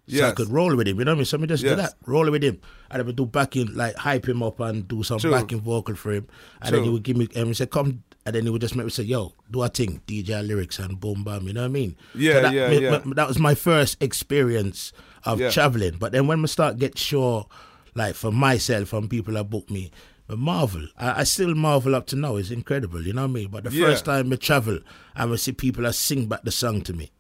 So 0.08 0.28
I 0.28 0.32
could 0.32 0.50
roll 0.50 0.76
with 0.76 0.88
him. 0.90 1.00
You 1.00 1.06
know 1.06 1.12
what 1.12 1.16
I 1.16 1.24
mean? 1.24 1.26
So 1.32 1.38
me 1.38 1.48
just 1.48 1.64
Yes. 1.64 1.72
do 1.72 1.76
that, 1.84 1.94
roll 2.06 2.30
with 2.30 2.44
him, 2.44 2.58
and 2.90 3.02
I 3.02 3.06
would 3.06 3.16
do 3.16 3.26
backing, 3.26 3.70
like 3.82 3.96
hype 3.96 4.28
him 4.28 4.44
up 4.44 4.60
and 4.60 4.86
do 4.88 5.04
some 5.04 5.20
True. 5.20 5.32
backing 5.32 5.62
vocal 5.62 5.96
for 5.96 6.12
him, 6.12 6.26
and 6.62 6.76
then 6.76 6.84
he 6.84 6.90
would 6.90 7.04
give 7.04 7.16
me, 7.18 7.28
and 7.36 7.48
he 7.48 7.54
said, 7.54 7.70
"Come." 7.72 8.04
And 8.26 8.36
then 8.36 8.44
he 8.44 8.50
would 8.52 8.62
just 8.62 8.76
make 8.76 8.86
me 8.86 8.92
say, 8.92 9.04
"Yo, 9.04 9.34
do 9.50 9.64
a 9.64 9.70
thing, 9.70 10.02
DJ 10.06 10.42
lyrics 10.46 10.78
and 10.80 11.00
boom 11.00 11.24
bam." 11.24 11.48
You 11.48 11.54
know 11.54 11.62
what 11.62 11.74
I 11.78 11.80
mean? 11.80 11.96
Yeah, 12.14 12.34
so 12.34 12.42
that, 12.42 12.54
yeah, 12.54 12.70
me- 12.70 12.82
yeah. 12.84 13.02
me- 13.06 13.14
that 13.16 13.28
was 13.28 13.40
my 13.40 13.56
first 13.56 13.98
experience 14.04 14.92
of 15.26 15.40
Yeah. 15.40 15.50
traveling. 15.50 15.96
But 15.98 16.12
then 16.12 16.28
when 16.28 16.42
we 16.42 16.48
start 16.48 16.78
get 16.78 16.98
sure, 16.98 17.48
like 17.96 18.16
for 18.16 18.32
myself 18.32 18.94
and 18.94 19.10
people 19.10 19.34
that 19.36 19.50
book 19.50 19.70
me, 19.72 19.92
marvel. 20.30 20.88
I, 20.98 21.22
I 21.22 21.24
still 21.26 21.56
marvel 21.56 21.94
up 21.96 22.06
to 22.08 22.16
now. 22.16 22.36
It's 22.38 22.52
incredible, 22.52 23.02
you 23.06 23.12
know 23.14 23.24
what 23.24 23.32
I 23.32 23.40
mean? 23.40 23.50
But 23.50 23.64
the 23.66 23.72
Yeah. 23.72 23.86
first 23.88 24.06
time 24.06 24.32
I 24.32 24.36
travel, 24.38 24.80
I 25.16 25.26
will 25.26 25.38
see 25.38 25.52
people 25.52 25.84
that 25.84 25.96
sing 25.96 26.28
back 26.28 26.44
the 26.44 26.52
song 26.52 26.82
to 26.84 26.94
me. 26.94 27.12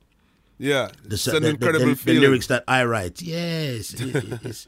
Yeah, 0.63 0.89
The, 1.03 1.15
it's 1.15 1.25
an 1.27 1.33
the, 1.33 1.39
the- 1.41 1.49
incredible 1.49 1.95
the- 1.95 2.03
the 2.13 2.19
lyrics 2.19 2.47
that 2.47 2.63
I 2.67 2.83
write. 2.85 3.21
Yes. 3.21 3.93
it- 3.97 4.67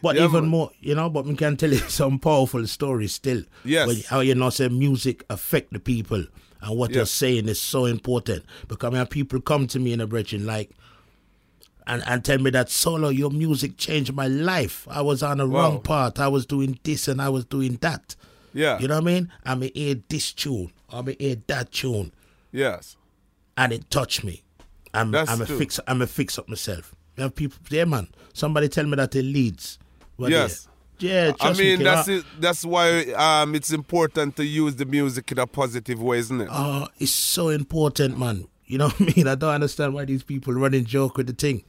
But 0.00 0.16
Yeah, 0.16 0.24
even 0.24 0.42
man. 0.42 0.50
more, 0.50 0.70
you 0.80 0.94
know, 0.94 1.08
but 1.10 1.24
we 1.26 1.34
can 1.36 1.56
tell 1.56 1.70
you 1.72 1.78
some 1.88 2.18
powerful 2.18 2.66
stories 2.66 3.12
still. 3.12 3.42
Yes. 3.64 3.86
When- 3.88 4.02
how 4.08 4.20
you 4.20 4.34
know 4.36 4.50
say 4.50 4.68
music 4.68 5.24
affect 5.30 5.72
the 5.72 5.80
people 5.80 6.24
and 6.60 6.78
what 6.78 6.92
you're 6.92 7.06
saying 7.06 7.48
is 7.48 7.60
so 7.60 7.86
important. 7.86 8.44
Because 8.68 8.92
when 8.92 9.04
people 9.06 9.40
come 9.40 9.66
to 9.68 9.80
me 9.80 9.92
in 9.92 10.00
a 10.00 10.06
bridging 10.06 10.46
like 10.46 10.70
and, 11.88 12.02
and 12.06 12.24
tell 12.24 12.38
me 12.38 12.50
that 12.50 12.70
solo, 12.70 13.08
your 13.08 13.30
music 13.30 13.76
changed 13.76 14.12
my 14.14 14.28
life. 14.28 14.86
I 14.88 15.02
was 15.02 15.22
on 15.24 15.38
the 15.38 15.46
Wow. 15.48 15.58
wrong 15.60 15.80
path. 15.82 16.20
I 16.20 16.28
was 16.28 16.46
doing 16.46 16.78
this 16.84 17.08
and 17.08 17.20
I 17.20 17.28
was 17.28 17.44
doing 17.44 17.78
that. 17.80 18.14
Yeah. 18.54 18.78
You 18.78 18.86
know 18.88 18.94
what 18.94 19.02
I 19.02 19.12
mean? 19.14 19.32
I 19.44 19.54
may 19.56 19.72
hear 19.74 19.96
this 20.08 20.32
tune, 20.32 20.70
I 20.90 21.02
may 21.02 21.16
hear 21.18 21.36
that 21.48 21.72
tune, 21.72 22.12
Yes. 22.52 22.96
and 23.56 23.72
it 23.72 23.90
touched 23.90 24.22
me. 24.24 24.41
I'm 24.94 25.10
That's 25.10 25.30
I'm 25.30 25.40
a 25.42 25.46
true. 25.46 25.58
fix 25.58 25.80
I'm 25.86 26.02
a 26.02 26.06
fix 26.06 26.38
up 26.38 26.48
myself. 26.48 26.94
You 27.16 27.24
have 27.24 27.34
people 27.34 27.58
yeah 27.70 27.84
man. 27.84 28.08
Somebody 28.32 28.68
tell 28.68 28.84
me 28.86 28.96
that 28.96 29.14
it 29.14 29.22
leads. 29.22 29.78
Yes. 30.18 30.64
they- 30.64 31.08
Yeah, 31.08 31.28
I 31.28 31.32
trust 31.32 31.58
me, 31.58 31.76
mean, 31.76 31.82
that's 31.84 32.06
it. 32.08 32.24
That's 32.38 32.64
why 32.64 33.02
um, 33.14 33.54
it's 33.56 33.72
important 33.72 34.36
to 34.36 34.44
use 34.44 34.76
the 34.76 34.84
music 34.84 35.32
in 35.32 35.38
a 35.38 35.46
positive 35.48 36.00
way, 36.00 36.18
isn't 36.18 36.40
it? 36.42 36.48
Oh, 36.50 36.86
it's 37.00 37.10
so 37.10 37.48
important, 37.48 38.16
man. 38.18 38.46
You 38.66 38.78
know 38.78 38.88
what 38.96 39.00
I 39.00 39.12
mean? 39.16 39.26
I 39.26 39.34
don't 39.34 39.50
understand 39.54 39.94
why 39.94 40.04
these 40.04 40.22
people 40.22 40.52
running 40.54 40.84
joke 40.84 41.16
with 41.16 41.26
the 41.26 41.32
thing. 41.32 41.64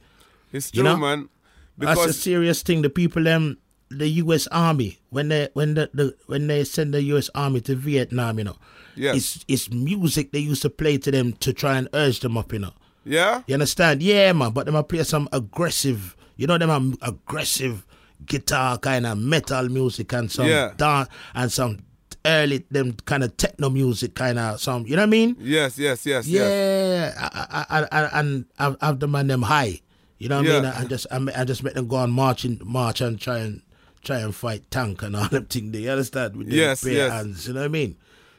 it's 0.52 0.70
you 0.72 0.82
true, 0.82 0.92
know, 0.92 0.96
man. 0.98 1.28
That's 1.76 2.04
a 2.04 2.12
serious 2.12 2.62
thing. 2.62 2.82
The 2.82 2.90
people 2.90 3.24
them 3.24 3.58
the 3.90 4.08
US 4.22 4.46
Army 4.48 4.98
when 5.10 5.28
they 5.28 5.48
when 5.54 5.74
the, 5.74 5.90
the 5.92 6.14
when 6.26 6.46
they 6.46 6.62
send 6.62 6.94
the 6.94 7.02
US 7.14 7.28
Army 7.34 7.60
to 7.62 7.74
Vietnam, 7.74 8.38
you 8.38 8.44
know. 8.44 8.56
Yes. 8.94 9.16
It's 9.16 9.44
it's 9.48 9.70
music 9.72 10.30
they 10.30 10.38
used 10.38 10.62
to 10.62 10.70
play 10.70 10.96
to 10.98 11.10
them 11.10 11.32
to 11.40 11.52
try 11.52 11.76
and 11.76 11.88
urge 11.92 12.20
them 12.20 12.36
up, 12.38 12.52
you 12.52 12.60
know. 12.60 12.72
Yeah, 13.04 13.42
You 13.46 13.54
understand? 13.54 14.02
Yeah, 14.02 14.32
man. 14.32 14.52
But 14.52 14.66
them 14.66 14.76
I 14.76 14.82
play 14.82 15.02
some 15.04 15.28
aggressive, 15.32 16.16
you 16.36 16.46
know, 16.46 16.58
them 16.58 16.70
a 17.02 17.06
aggressive 17.08 17.84
guitar 18.26 18.78
kind 18.78 19.06
of 19.06 19.18
metal 19.18 19.68
music 19.68 20.12
and 20.12 20.30
some 20.30 20.46
Yeah. 20.46 20.72
dan- 20.76 21.06
and 21.34 21.52
some 21.52 21.80
early 22.26 22.64
them 22.70 22.94
kind 23.04 23.22
of 23.22 23.36
techno 23.36 23.68
music 23.70 24.14
kind 24.14 24.38
of 24.38 24.60
some. 24.60 24.86
You 24.86 24.96
know 24.96 25.02
what 25.02 25.08
I 25.08 25.10
mean? 25.10 25.36
yes, 25.40 25.78
yes, 25.78 26.06
yes, 26.06 26.26
yes. 26.26 26.48
Yeah, 26.50 27.12
I, 27.18 27.66
I, 27.68 27.80
I, 27.82 27.86
I, 28.04 28.20
and 28.20 28.46
I've, 28.58 28.76
I've 28.80 28.98
the 29.00 29.08
man 29.08 29.26
them 29.26 29.42
high. 29.42 29.80
You 30.18 30.28
know 30.30 30.38
what 30.38 30.46
I 30.48 30.52
mean? 30.52 30.62
Yeah. 30.64 30.74
I 30.78 30.84
just 30.86 31.06
I, 31.10 31.26
I 31.36 31.44
just 31.44 31.62
make 31.62 31.74
them 31.74 31.86
go 31.88 31.96
on 31.96 32.10
marching 32.10 32.60
march 32.64 33.00
and 33.02 33.20
try 33.20 33.40
and 33.40 33.60
try 34.02 34.20
and 34.20 34.34
fight 34.34 34.70
tank 34.70 35.02
and 35.02 35.14
all 35.16 35.28
them 35.28 35.44
thing. 35.46 35.74
You 35.74 35.90
understand? 35.90 36.36
With 36.36 36.48
them 36.48 36.56
Yes, 36.56 36.82
bare 36.84 36.92
yes. 36.92 37.12
hands. 37.12 37.46
You 37.48 37.54
know 37.54 37.60
what 37.60 37.66
I 37.66 37.68
mean? 37.68 37.96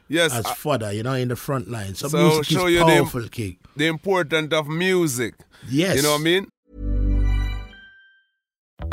Yes, 0.08 0.32
As 0.32 0.46
uh, 0.46 0.54
fodder, 0.54 0.92
you 0.92 1.02
know, 1.02 1.14
in 1.14 1.28
the 1.28 1.36
front 1.36 1.68
line. 1.68 1.94
So, 1.94 2.08
So 2.08 2.18
music 2.18 2.44
show 2.44 2.66
is 2.66 2.74
you 2.74 2.78
the- 2.80 2.84
powerful, 2.86 3.28
kid. 3.28 3.56
the 3.76 3.86
importance 3.86 4.52
of 4.52 4.68
music. 4.68 5.34
Yes. 5.68 5.96
You 5.96 6.02
know 6.02 6.12
what 6.12 6.20
I 6.20 6.24
mean? 6.24 6.48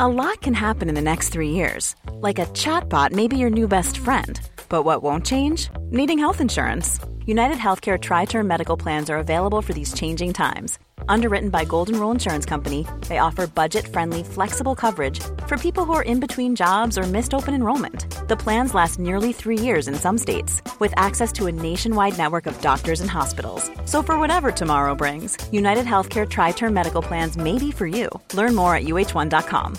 A 0.00 0.08
lot 0.08 0.40
can 0.40 0.54
happen 0.54 0.88
in 0.88 0.94
the 0.96 1.02
next 1.02 1.28
three 1.28 1.50
years. 1.50 1.94
Like 2.14 2.38
a 2.40 2.46
chatbot 2.46 3.12
may 3.12 3.28
be 3.28 3.36
your 3.36 3.50
new 3.50 3.68
best 3.68 3.96
friend. 3.98 4.40
But 4.68 4.82
what 4.82 5.02
won't 5.04 5.24
change? 5.26 5.68
Needing 5.90 6.18
health 6.18 6.40
insurance. 6.40 6.98
United 7.26 7.58
Healthcare 7.58 8.00
Tri 8.00 8.24
Term 8.24 8.46
Medical 8.48 8.76
Plans 8.76 9.08
are 9.08 9.18
available 9.18 9.62
for 9.62 9.72
these 9.72 9.94
changing 9.94 10.32
times. 10.32 10.78
Underwritten 11.08 11.50
by 11.50 11.64
Golden 11.64 11.98
Rule 12.00 12.10
Insurance 12.10 12.44
Company, 12.46 12.86
they 13.08 13.18
offer 13.18 13.46
budget 13.46 13.86
friendly, 13.86 14.22
flexible 14.24 14.74
coverage 14.74 15.20
for 15.46 15.56
people 15.58 15.84
who 15.84 15.92
are 15.92 16.02
in 16.02 16.18
between 16.18 16.56
jobs 16.56 16.98
or 16.98 17.02
missed 17.04 17.32
open 17.34 17.54
enrollment. 17.54 18.13
The 18.26 18.36
plans 18.36 18.72
last 18.72 18.98
nearly 18.98 19.34
three 19.34 19.58
years 19.58 19.86
in 19.86 19.96
some 19.96 20.16
states, 20.16 20.62
with 20.80 20.94
access 20.96 21.30
to 21.32 21.46
a 21.46 21.52
nationwide 21.52 22.16
network 22.16 22.46
of 22.46 22.58
doctors 22.62 23.02
and 23.02 23.10
hospitals. 23.10 23.70
So, 23.84 24.02
for 24.02 24.18
whatever 24.18 24.50
tomorrow 24.50 24.94
brings, 24.94 25.36
United 25.52 25.84
Healthcare 25.84 26.26
Tri 26.26 26.52
Term 26.52 26.72
Medical 26.72 27.02
Plans 27.02 27.36
may 27.36 27.58
be 27.58 27.70
for 27.70 27.86
you. 27.86 28.08
Learn 28.32 28.54
more 28.54 28.74
at 28.74 28.84
uh1.com. 28.84 29.76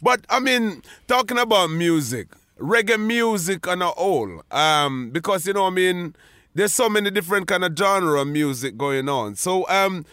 But 0.00 0.24
I 0.30 0.38
mean, 0.38 0.82
talking 1.08 1.38
about 1.38 1.70
music, 1.70 2.28
reggae 2.60 3.04
music 3.04 3.66
on 3.66 3.82
a 3.82 3.88
whole, 3.88 4.42
um, 4.52 5.10
because 5.10 5.48
you 5.48 5.52
know, 5.52 5.66
I 5.66 5.70
mean, 5.70 6.14
there's 6.54 6.72
so 6.72 6.88
many 6.88 7.10
different 7.10 7.48
kind 7.48 7.64
of 7.64 7.76
genre 7.76 8.20
of 8.20 8.28
music 8.28 8.76
going 8.76 9.08
on. 9.08 9.34
So, 9.34 9.68
um, 9.68 10.04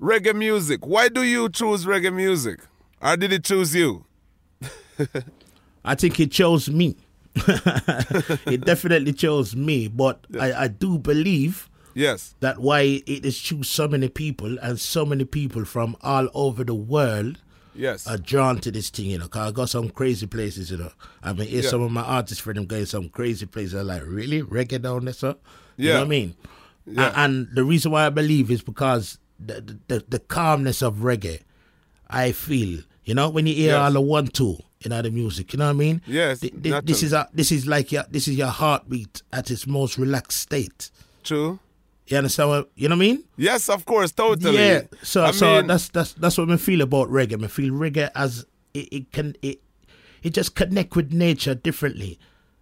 reggae 0.00 0.34
music. 0.34 0.84
Why 0.84 1.08
do 1.08 1.22
you 1.22 1.48
choose 1.48 1.84
reggae 1.84 2.12
music, 2.12 2.58
or 3.00 3.16
did 3.16 3.32
it 3.32 3.44
choose 3.44 3.72
you? 3.72 4.04
I 5.84 5.94
think 5.94 6.18
it 6.20 6.30
chose 6.32 6.68
me. 6.68 6.96
it 8.46 8.64
definitely 8.64 9.12
chose 9.12 9.54
me, 9.54 9.88
but 9.88 10.26
I, 10.40 10.52
I 10.64 10.68
do 10.68 10.98
believe 10.98 11.68
Yes. 11.94 12.34
that 12.40 12.58
why 12.58 13.02
it 13.06 13.24
is 13.24 13.38
choose 13.38 13.68
so 13.70 13.88
many 13.88 14.08
people 14.08 14.58
and 14.60 14.78
so 14.80 15.06
many 15.06 15.24
people 15.24 15.64
from 15.64 15.96
all 16.02 16.28
over 16.34 16.62
the 16.64 16.74
world 16.74 17.38
Yes. 17.74 18.06
are 18.06 18.16
drawn 18.16 18.58
to 18.60 18.70
this 18.70 18.88
thing, 18.90 19.06
you 19.06 19.18
know. 19.18 19.28
Cause 19.28 19.48
I 19.48 19.52
got 19.52 19.68
some 19.68 19.90
crazy 19.90 20.26
places, 20.26 20.70
you 20.70 20.78
know. 20.78 20.92
I 21.22 21.32
mean, 21.34 21.46
hear 21.48 21.62
Yeah. 21.62 21.68
some 21.70 21.82
of 21.82 21.90
my 21.92 22.02
artists 22.02 22.42
for 22.42 22.54
them 22.54 22.64
going 22.64 22.86
some 22.86 23.08
crazy 23.10 23.44
places. 23.46 23.74
I'm 23.74 23.86
like, 23.86 24.02
really, 24.06 24.42
reggae 24.42 24.80
down 24.80 25.04
there, 25.04 25.12
sir? 25.14 25.36
You 25.76 25.88
Yeah. 25.88 25.92
know 25.94 25.98
what 26.00 26.06
I 26.06 26.08
mean? 26.08 26.34
Yeah. 26.86 27.12
And, 27.16 27.48
the 27.54 27.64
reason 27.64 27.92
why 27.92 28.06
I 28.06 28.10
believe 28.10 28.50
is 28.50 28.62
because 28.62 29.18
the, 29.38 29.76
the 29.88 30.02
the 30.08 30.18
calmness 30.20 30.80
of 30.82 30.96
reggae, 30.96 31.40
I 32.08 32.32
feel, 32.32 32.80
you 33.04 33.14
know, 33.14 33.28
when 33.28 33.46
you 33.46 33.54
hear 33.54 33.72
Yes. 33.72 33.80
all 33.82 33.92
the 33.92 34.00
one 34.00 34.28
two, 34.28 34.56
you 34.80 34.92
other 34.92 35.10
music, 35.10 35.52
you 35.52 35.58
know 35.58 35.64
what 35.66 35.70
I 35.70 35.74
mean? 35.74 36.02
Yes, 36.06 36.40
Th- 36.40 36.52
th- 36.62 36.84
this 36.84 37.02
is 37.02 37.12
a, 37.12 37.28
this 37.32 37.50
is 37.50 37.66
like 37.66 37.92
your 37.92 38.04
this 38.10 38.28
is 38.28 38.36
your 38.36 38.48
heartbeat 38.48 39.22
at 39.32 39.50
its 39.50 39.66
most 39.66 39.98
relaxed 39.98 40.38
state. 40.38 40.90
True. 41.24 41.58
You 42.08 42.18
understand 42.18 42.50
what 42.50 42.70
you 42.76 42.88
know 42.88 42.94
what 42.94 43.02
I 43.04 43.08
mean? 43.08 43.24
Yes, 43.36 43.68
of 43.68 43.84
course, 43.84 44.12
totally. 44.12 44.56
Yeah. 44.58 44.82
So 45.02 45.24
I 45.24 45.30
so 45.32 45.56
mean, 45.56 45.66
that's 45.66 45.88
that's 45.88 46.12
that's 46.12 46.38
what 46.38 46.50
I 46.50 46.56
feel 46.56 46.82
about 46.82 47.08
reggae. 47.08 47.42
I 47.42 47.48
feel 47.48 47.72
reggae 47.72 48.10
as 48.14 48.46
it, 48.74 48.88
it 48.92 49.12
can 49.12 49.34
it 49.42 49.60
it 50.22 50.30
just 50.34 50.54
connect 50.54 50.94
with 50.94 51.12
nature 51.12 51.54
differently. 51.54 52.18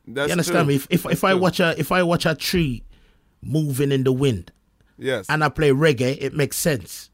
that's 0.06 0.28
you 0.28 0.32
understand 0.32 0.66
true. 0.66 0.68
me? 0.68 0.74
If 0.76 0.86
if, 0.90 1.02
That's 1.02 1.14
if 1.14 1.24
I 1.24 1.32
true. 1.32 1.40
watch 1.40 1.60
a 1.60 1.74
if 1.78 1.92
I 1.92 2.02
watch 2.04 2.24
a 2.26 2.34
tree 2.34 2.84
moving 3.42 3.92
in 3.92 4.04
the 4.04 4.12
wind 4.12 4.50
yes, 4.96 5.26
and 5.28 5.44
I 5.44 5.48
play 5.50 5.70
reggae, 5.70 6.16
it 6.20 6.32
makes 6.32 6.56
sense. 6.56 7.10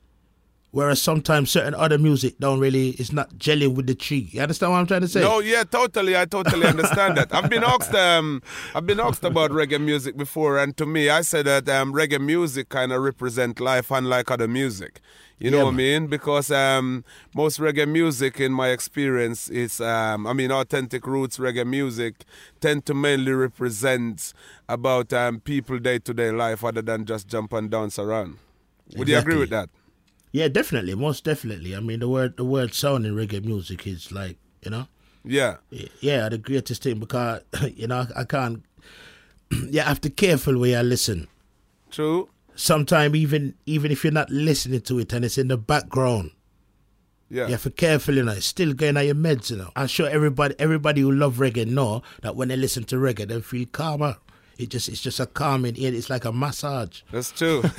Whereas 0.73 1.03
sometimes 1.03 1.50
certain 1.50 1.75
other 1.75 1.99
music 1.99 2.39
don't 2.39 2.61
really 2.61 2.91
it's 2.91 3.12
not 3.12 3.35
gelling 3.39 3.75
with 3.75 3.89
the 3.89 3.95
tree. 3.95 4.29
You 4.31 4.41
understand 4.43 4.71
what 4.71 4.79
I'm 4.79 4.87
trying 4.87 5.00
to 5.00 5.09
say? 5.09 5.21
No, 5.21 5.41
yeah, 5.41 5.65
totally. 5.65 6.17
I 6.17 6.27
totally 6.27 6.67
understand 6.67 7.17
that. 7.17 7.35
I've 7.35 7.50
been 7.50 7.65
asked, 7.65 7.93
um, 7.95 8.41
I've 8.75 8.87
been 8.87 9.00
asked 9.00 9.25
about 9.25 9.50
reggae 9.50 9.81
music 9.81 10.17
before, 10.17 10.59
and 10.59 10.77
to 10.77 10.87
me, 10.87 11.11
I 11.11 11.23
said 11.23 11.47
that 11.47 11.69
um, 11.69 11.93
reggae 11.93 12.21
music 12.21 12.69
kind 12.69 12.93
of 12.93 13.03
represent 13.03 13.59
life, 13.59 13.91
unlike 13.91 14.31
other 14.31 14.47
music. 14.47 15.00
You 15.41 15.50
know 15.50 15.57
Yeah, 15.57 15.65
what 15.65 15.75
I 15.75 15.77
mean? 15.77 16.07
Because 16.07 16.53
um, 16.53 17.03
most 17.35 17.59
reggae 17.59 17.89
music, 17.89 18.39
in 18.39 18.53
my 18.53 18.69
experience, 18.69 19.49
is, 19.49 19.81
um, 19.81 20.27
I 20.27 20.35
mean, 20.35 20.53
authentic 20.53 21.07
roots 21.07 21.39
reggae 21.39 21.67
music 21.67 22.25
tend 22.61 22.85
to 22.87 22.95
mainly 22.95 23.33
represent 23.33 24.35
about 24.69 25.12
um, 25.12 25.41
people 25.41 25.79
day 25.79 25.99
to 25.99 26.15
day 26.15 26.31
life, 26.31 26.62
other 26.62 26.83
than 26.83 27.07
just 27.07 27.27
jump 27.27 27.55
and 27.55 27.71
dance 27.71 27.99
around. 27.99 28.37
Would 28.97 29.09
you 29.09 29.19
agree 29.19 29.37
with 29.39 29.50
that? 29.50 29.71
Yeah, 30.33 30.49
definitely, 30.49 30.95
most 30.95 31.25
definitely. 31.25 31.75
I 31.75 31.81
mean 31.81 32.01
the 32.01 32.09
word 32.09 32.37
the 32.37 32.45
word 32.45 32.73
sound 32.75 33.05
in 33.07 33.15
reggae 33.17 33.45
music 33.45 33.87
is 33.87 34.13
like, 34.13 34.37
you 34.63 34.71
know, 34.71 34.87
Yeah. 35.25 35.57
yeah, 36.01 36.29
the 36.29 36.39
greatest 36.39 36.83
thing 36.83 36.99
because 37.01 37.43
you 37.75 37.87
know 37.87 38.07
I 38.17 38.25
can't. 38.25 38.63
you 39.71 39.81
have 39.81 40.01
to 40.03 40.11
careful 40.11 40.59
where 40.59 40.81
you 40.81 40.89
listen. 40.89 41.27
True. 41.91 42.29
Sometimes 42.55 43.17
even 43.17 43.55
even 43.67 43.91
if 43.91 44.05
you're 44.05 44.13
not 44.13 44.31
listening 44.31 44.83
to 44.83 44.99
it 45.01 45.13
and 45.13 45.25
it's 45.25 45.39
in 45.39 45.49
the 45.49 45.57
background, 45.59 46.31
Yeah. 47.29 47.47
you 47.47 47.53
have 47.53 47.63
to 47.65 47.71
careful. 47.71 48.15
You 48.15 48.23
know, 48.25 48.33
it's 48.33 48.47
still 48.47 48.73
going 48.75 48.97
on 48.97 49.07
your 49.07 49.15
meds. 49.17 49.51
You 49.51 49.57
know, 49.57 49.71
I'm 49.75 49.89
sure 49.89 50.09
everybody 50.09 50.55
everybody 50.61 51.01
who 51.01 51.11
love 51.11 51.37
reggae 51.39 51.67
know 51.67 52.03
that 52.23 52.37
when 52.37 52.49
they 52.49 52.57
listen 52.57 52.85
to 52.85 52.97
reggae, 52.97 53.27
they 53.27 53.41
feel 53.41 53.67
calmer. 53.73 54.17
It 54.61 54.69
just 54.69 54.88
it's 54.88 55.00
just 55.00 55.19
a 55.21 55.26
calming. 55.26 55.75
It's 55.76 56.11
like 56.11 56.25
a 56.25 56.33
massage. 56.33 57.02
That's 57.11 57.33
true. 57.33 57.62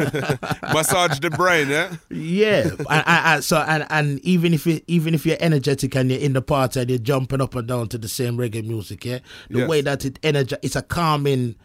Massage 0.74 1.20
the 1.20 1.30
brain, 1.30 1.70
yeah? 1.70 1.96
Yeah, 2.10 2.64
and, 2.70 2.80
and, 2.90 3.06
and 3.08 3.44
so 3.44 3.58
and, 3.58 3.86
and 3.90 4.20
even 4.22 4.54
if 4.54 4.66
you 4.66 4.82
even 4.88 5.14
if 5.14 5.26
you're 5.26 5.38
energetic 5.40 5.96
and 5.96 6.10
you're 6.12 6.20
in 6.20 6.34
the 6.34 6.42
party 6.42 6.80
and 6.80 6.90
you're 6.90 7.00
jumping 7.00 7.42
up 7.42 7.56
and 7.56 7.68
down 7.68 7.88
to 7.90 7.98
the 7.98 8.08
same 8.08 8.38
reggae 8.38 8.66
music, 8.66 9.06
yeah, 9.06 9.20
the 9.50 9.60
Yes. 9.60 9.70
way 9.70 9.82
that 9.82 10.06
it 10.06 10.20
energy, 10.24 10.56
it's 10.62 10.76
a 10.76 10.82
calming 10.82 11.56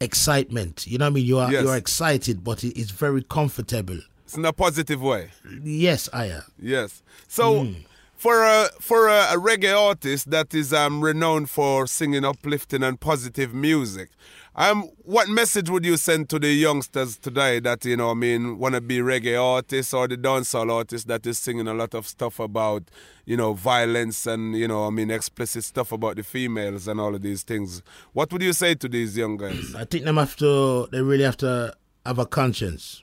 excitement. 0.00 0.86
You 0.86 0.98
know 0.98 1.06
what 1.06 1.10
I 1.10 1.14
mean? 1.14 1.24
You 1.26 1.38
are 1.38 1.50
Yes. 1.52 1.62
you 1.62 1.68
are 1.70 1.76
excited, 1.76 2.44
but 2.44 2.64
it, 2.64 2.78
it's 2.78 2.90
very 2.90 3.22
comfortable. 3.22 3.98
It's 4.24 4.36
in 4.36 4.44
a 4.44 4.52
positive 4.52 5.02
way. 5.02 5.30
Yes, 5.62 6.08
I 6.12 6.26
am. 6.26 6.42
Yes. 6.58 7.02
So 7.28 7.64
mm. 7.64 7.76
For 8.16 8.42
a 8.42 8.68
for 8.80 9.08
a, 9.08 9.34
a 9.34 9.36
reggae 9.36 9.76
artist 9.76 10.30
that 10.30 10.54
is 10.54 10.72
um, 10.72 11.02
renowned 11.02 11.50
for 11.50 11.86
singing 11.86 12.24
uplifting 12.24 12.82
and 12.82 12.98
positive 13.00 13.52
music, 13.52 14.10
um, 14.56 14.84
what 15.02 15.28
message 15.28 15.68
would 15.68 15.84
you 15.84 15.96
send 15.96 16.28
to 16.30 16.38
the 16.38 16.52
youngsters 16.52 17.16
today 17.18 17.58
that 17.60 17.84
you 17.84 17.96
know, 17.96 18.12
I 18.12 18.14
mean, 18.14 18.58
want 18.58 18.76
to 18.76 18.80
be 18.80 18.98
reggae 18.98 19.40
artists 19.42 19.92
or 19.92 20.06
the 20.06 20.16
dancehall 20.16 20.72
artist 20.72 21.08
that 21.08 21.26
is 21.26 21.38
singing 21.38 21.66
a 21.66 21.74
lot 21.74 21.92
of 21.94 22.06
stuff 22.06 22.38
about 22.38 22.84
you 23.24 23.36
know 23.36 23.52
violence 23.52 24.26
and 24.26 24.56
you 24.56 24.68
know, 24.68 24.86
I 24.86 24.90
mean, 24.90 25.10
explicit 25.10 25.64
stuff 25.64 25.90
about 25.92 26.16
the 26.16 26.22
females 26.22 26.86
and 26.86 27.00
all 27.00 27.14
of 27.14 27.22
these 27.22 27.42
things? 27.42 27.82
What 28.12 28.32
would 28.32 28.42
you 28.42 28.52
say 28.52 28.74
to 28.76 28.88
these 28.88 29.16
young 29.16 29.36
guys? 29.36 29.74
I 29.74 29.84
think 29.84 30.04
them 30.04 30.16
have 30.16 30.36
to. 30.36 30.86
They 30.92 31.02
really 31.02 31.24
have 31.24 31.36
to 31.38 31.74
have 32.06 32.18
a 32.18 32.26
conscience. 32.26 33.02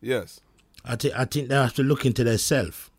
yes. 0.00 0.40
I 0.88 0.94
think 0.94 1.14
I 1.18 1.24
think 1.24 1.48
they 1.48 1.56
have 1.56 1.74
to 1.74 1.82
look 1.82 2.06
into 2.06 2.22
themselves. 2.22 2.90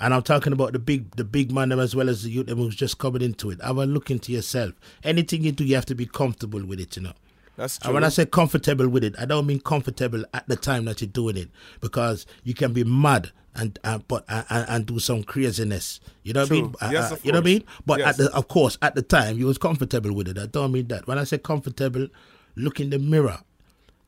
And 0.00 0.12
I'm 0.12 0.22
talking 0.22 0.52
about 0.52 0.72
the 0.72 0.78
big 0.78 1.14
the 1.16 1.24
big 1.24 1.52
man 1.52 1.68
them 1.68 1.78
as 1.78 1.94
well 1.94 2.08
as 2.08 2.24
the 2.24 2.30
youth 2.30 2.46
them 2.46 2.58
who's 2.58 2.74
just 2.74 2.98
coming 2.98 3.22
into 3.22 3.50
it. 3.50 3.62
Have 3.62 3.78
a 3.78 3.86
look 3.86 4.10
into 4.10 4.32
yourself. 4.32 4.72
Anything 5.04 5.42
you 5.44 5.52
do, 5.52 5.64
you 5.64 5.76
have 5.76 5.86
to 5.86 5.94
be 5.94 6.06
comfortable 6.06 6.64
with 6.64 6.80
it, 6.80 6.96
you 6.96 7.02
know. 7.02 7.12
That's 7.56 7.78
true. 7.78 7.88
And 7.88 7.94
when 7.94 8.04
I 8.04 8.08
say 8.08 8.26
comfortable 8.26 8.88
with 8.88 9.04
it, 9.04 9.14
I 9.18 9.24
don't 9.26 9.46
mean 9.46 9.60
comfortable 9.60 10.24
at 10.34 10.48
the 10.48 10.56
time 10.56 10.86
that 10.86 11.00
you're 11.00 11.08
doing 11.08 11.36
it, 11.36 11.48
because 11.80 12.26
you 12.42 12.54
can 12.54 12.72
be 12.72 12.82
mad 12.82 13.30
and 13.54 13.78
and 13.84 14.06
but 14.08 14.24
and, 14.28 14.44
and 14.68 14.86
do 14.86 14.98
some 14.98 15.22
craziness. 15.22 16.00
You 16.24 16.32
know 16.32 16.40
what 16.42 16.50
I 16.50 16.54
mean? 16.54 16.74
Uh, 16.80 16.90
Yes, 16.92 17.12
uh, 17.12 17.16
you 17.22 17.30
know 17.30 17.38
what 17.38 17.44
I 17.46 17.50
mean? 17.52 17.64
But 17.86 17.98
Yes. 18.00 18.08
at 18.08 18.16
the 18.16 18.34
of 18.36 18.48
course 18.48 18.76
at 18.82 18.96
the 18.96 19.02
time 19.02 19.38
you 19.38 19.46
was 19.46 19.58
comfortable 19.58 20.12
with 20.12 20.26
it. 20.26 20.38
I 20.38 20.46
don't 20.46 20.72
mean 20.72 20.88
that. 20.88 21.06
When 21.06 21.18
I 21.18 21.24
say 21.24 21.38
comfortable, 21.38 22.08
look 22.56 22.80
in 22.80 22.90
the 22.90 22.98
mirror, 22.98 23.38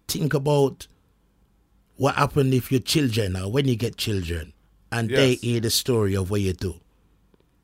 think 0.09 0.35
about 0.35 0.89
what 1.97 2.17
happened 2.17 2.53
if 2.55 2.73
your 2.73 2.81
children 2.81 3.37
or 3.37 3.51
when 3.53 3.69
you 3.69 3.77
get 3.77 3.97
children 3.97 4.53
and 4.93 5.09
they 5.11 5.35
hear 5.35 5.61
the 5.61 5.71
story 5.71 6.15
of 6.17 6.31
what 6.31 6.41
you 6.41 6.53
do. 6.53 6.75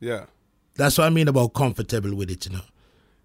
yeah. 0.01 0.27
That's 0.75 0.97
what 0.97 1.05
I 1.07 1.11
mean 1.11 1.29
about 1.29 1.53
comfortable 1.53 2.15
with 2.15 2.31
it, 2.31 2.47
you 2.47 2.53
know. 2.53 2.63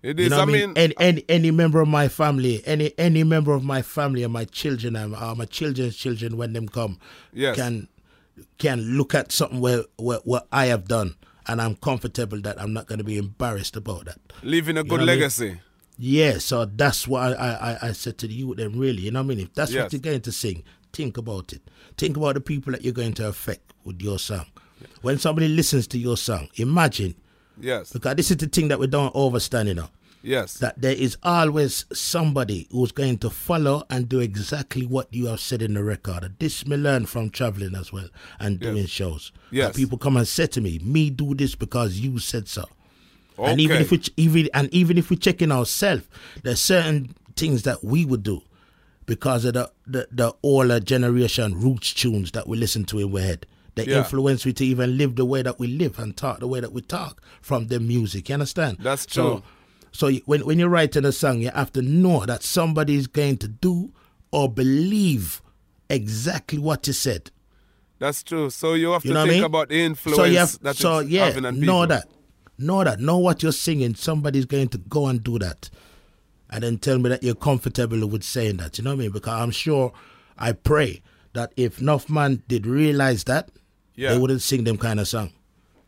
It 0.04 0.20
You 0.20 0.26
is. 0.26 0.32
know 0.32 0.38
I 0.38 0.40
what 0.42 0.50
mean, 0.50 0.74
any, 0.76 0.94
any 1.00 1.24
any 1.30 1.52
member 1.52 1.80
of 1.80 1.88
my 1.88 2.10
family, 2.10 2.62
any 2.66 2.92
any 2.98 3.24
member 3.24 3.54
of 3.54 3.64
my 3.64 3.82
family 3.82 4.24
and 4.24 4.34
my 4.34 4.44
children 4.46 4.98
and 4.98 5.16
uh, 5.16 5.34
my 5.34 5.46
children's 5.46 5.96
children 5.96 6.36
when 6.36 6.52
them 6.54 6.68
come, 6.68 7.00
Yes. 7.34 7.56
can 7.56 7.88
can 8.58 8.82
look 8.98 9.16
at 9.16 9.32
something 9.32 9.62
where, 9.62 9.84
where 9.98 10.20
what 10.26 10.46
I 10.52 10.66
have 10.66 10.88
done, 10.90 11.16
and 11.48 11.62
I'm 11.62 11.76
comfortable 11.78 12.40
that 12.42 12.62
I'm 12.62 12.74
not 12.74 12.88
going 12.88 13.00
to 13.00 13.06
be 13.06 13.18
embarrassed 13.18 13.78
about 13.78 14.06
that. 14.06 14.20
leaving 14.44 14.76
a 14.78 14.84
know 14.84 14.90
good 14.90 14.92
what 14.92 15.10
I 15.10 15.14
mean? 15.14 15.20
legacy. 15.20 15.62
Yeah, 15.98 16.38
so 16.38 16.66
that's 16.66 17.08
what 17.08 17.40
I, 17.40 17.78
I, 17.82 17.88
I- 17.88 17.92
said 17.94 18.18
to 18.20 18.28
the 18.28 18.34
youth 18.34 18.58
them 18.58 18.78
really, 18.78 19.04
you 19.04 19.12
know 19.12 19.22
what 19.24 19.32
I 19.32 19.36
mean? 19.36 19.40
If 19.48 19.54
that's 19.56 19.72
Yes. 19.72 19.84
what 19.84 19.94
you're 19.94 20.00
going 20.02 20.22
to 20.22 20.32
sing, 20.34 20.64
think 20.94 21.18
about 21.18 21.54
it. 21.54 21.62
Think 21.98 22.18
about 22.18 22.36
the 22.36 22.42
people 22.42 22.72
that 22.72 22.84
you're 22.84 22.94
going 22.94 23.14
to 23.16 23.28
affect 23.28 23.74
with 23.84 24.02
your 24.02 24.20
song. 24.20 24.46
When 25.02 25.18
somebody 25.18 25.48
listens 25.48 25.88
to 25.88 25.98
your 25.98 26.18
song, 26.18 26.50
imagine, 26.56 27.16
Yes. 27.60 27.92
because 27.92 28.16
this 28.16 28.32
is 28.32 28.38
the 28.38 28.48
thing 28.48 28.68
that 28.68 28.80
we 28.80 28.88
don't 28.88 29.16
understand, 29.16 29.68
you 29.70 29.74
know 29.76 29.90
Yes. 30.24 30.56
that 30.56 30.80
there 30.82 30.94
is 30.94 31.18
always 31.24 31.86
somebody 31.94 32.68
who's 32.72 32.92
going 32.92 33.18
to 33.20 33.30
follow 33.30 33.84
and 33.90 34.08
do 34.10 34.20
exactly 34.20 34.86
what 34.86 35.08
you 35.14 35.28
have 35.28 35.40
said 35.40 35.62
in 35.62 35.74
the 35.74 35.84
record. 35.84 36.34
This 36.40 36.66
me 36.68 36.76
learn 36.78 37.06
from 37.06 37.30
traveling 37.30 37.76
as 37.76 37.92
well 37.94 38.10
and 38.40 38.60
doing 38.60 38.86
shows. 38.88 39.32
That 39.52 39.56
Yes. 39.56 39.76
people 39.76 39.98
come 39.98 40.18
and 40.18 40.28
say 40.28 40.48
to 40.48 40.62
me, 40.62 40.80
"Me 40.80 41.10
do 41.10 41.34
this 41.34 41.56
because 41.56 41.98
you 42.00 42.20
said 42.20 42.48
so." 42.48 42.66
And 43.38 43.62
even 43.62 43.78
Okay. 43.78 43.84
if 43.86 43.92
we 43.92 43.98
ch- 44.00 44.10
even 44.18 44.50
and 44.54 44.74
even 44.74 44.98
if 44.98 45.10
we 45.10 45.16
check 45.16 45.42
in 45.42 45.52
ourselves, 45.52 46.04
there's 46.44 46.60
certain 46.60 47.16
things 47.36 47.64
that 47.64 47.84
we 47.84 48.04
would 48.04 48.24
do 48.24 48.42
because 49.08 49.44
of 49.46 49.54
the 49.56 49.72
the, 49.88 50.08
the 50.12 50.34
older 50.44 50.80
generation 50.80 51.60
roots 51.60 51.94
tunes 51.94 52.32
that 52.34 52.48
we 52.48 52.58
listen 52.58 52.86
to 52.86 53.00
in 53.00 53.12
our 53.12 53.20
head. 53.20 53.48
They 53.76 53.86
Yeah. 53.86 54.00
influence 54.00 54.46
we 54.46 54.54
to 54.54 54.66
even 54.66 54.98
live 54.98 55.16
the 55.16 55.26
way 55.26 55.42
that 55.44 55.60
we 55.60 55.68
live 55.68 55.98
and 56.00 56.16
talk 56.16 56.40
the 56.40 56.48
way 56.48 56.60
that 56.60 56.74
we 56.74 56.82
talk 56.82 57.22
from 57.42 57.68
the 57.68 57.80
music. 57.80 58.30
You 58.30 58.34
understand? 58.34 58.78
That's 58.80 59.06
true. 59.08 59.42
so 59.92 60.08
you- 60.08 60.22
when 60.26 60.46
when 60.46 60.60
you're 60.60 60.70
writing 60.70 61.06
a 61.06 61.12
song, 61.12 61.42
you 61.42 61.50
have 61.52 61.72
to 61.74 61.82
know 61.82 62.26
that 62.26 62.44
somebody 62.44 62.96
is 62.96 63.08
going 63.08 63.38
to 63.38 63.48
do 63.48 63.92
or 64.32 64.52
believe 64.52 65.42
exactly 65.90 66.60
what 66.60 66.86
you 66.88 66.94
said. 66.94 67.32
That's 68.00 68.22
true. 68.24 68.50
So 68.50 68.74
you 68.74 68.92
have 68.92 69.06
You 69.06 69.14
to 69.14 69.18
what 69.20 69.26
I 69.26 69.30
think 69.30 69.36
mean? 69.38 69.44
about 69.46 69.70
the 69.70 69.80
influence 69.82 70.18
so 70.18 70.26
you 70.26 70.38
have, 70.38 70.60
that 70.62 70.76
so 70.76 71.00
yeah, 71.00 71.26
having 71.26 71.46
on 71.46 71.60
know 71.60 71.86
that, 71.88 72.08
know 72.60 72.84
that, 72.84 73.00
know 73.00 73.18
what 73.18 73.42
you're 73.42 73.52
singing. 73.52 73.96
Somebody's 73.96 74.46
going 74.46 74.68
to 74.70 74.78
go 74.78 75.08
and 75.08 75.24
do 75.24 75.40
that, 75.40 75.70
and 76.50 76.64
then 76.64 76.78
tell 76.78 76.98
me 77.00 77.10
that 77.10 77.24
you're 77.24 77.36
comfortable 77.36 78.08
with 78.08 78.24
saying 78.24 78.58
that. 78.58 78.78
You 78.78 78.84
know 78.84 78.92
what 78.92 78.96
I 79.02 79.04
mean? 79.04 79.12
Because 79.12 79.34
I'm 79.42 79.52
sure, 79.52 79.92
I 80.38 80.52
pray 80.54 81.02
that 81.34 81.52
if 81.58 81.80
enough 81.82 82.10
man 82.10 82.44
did 82.48 82.66
realize 82.66 83.24
that, 83.26 83.50
Yeah. 83.96 84.12
they 84.14 84.18
wouldn't 84.18 84.42
sing 84.42 84.64
them 84.64 84.78
kind 84.78 85.00
of 85.00 85.08
song. 85.08 85.32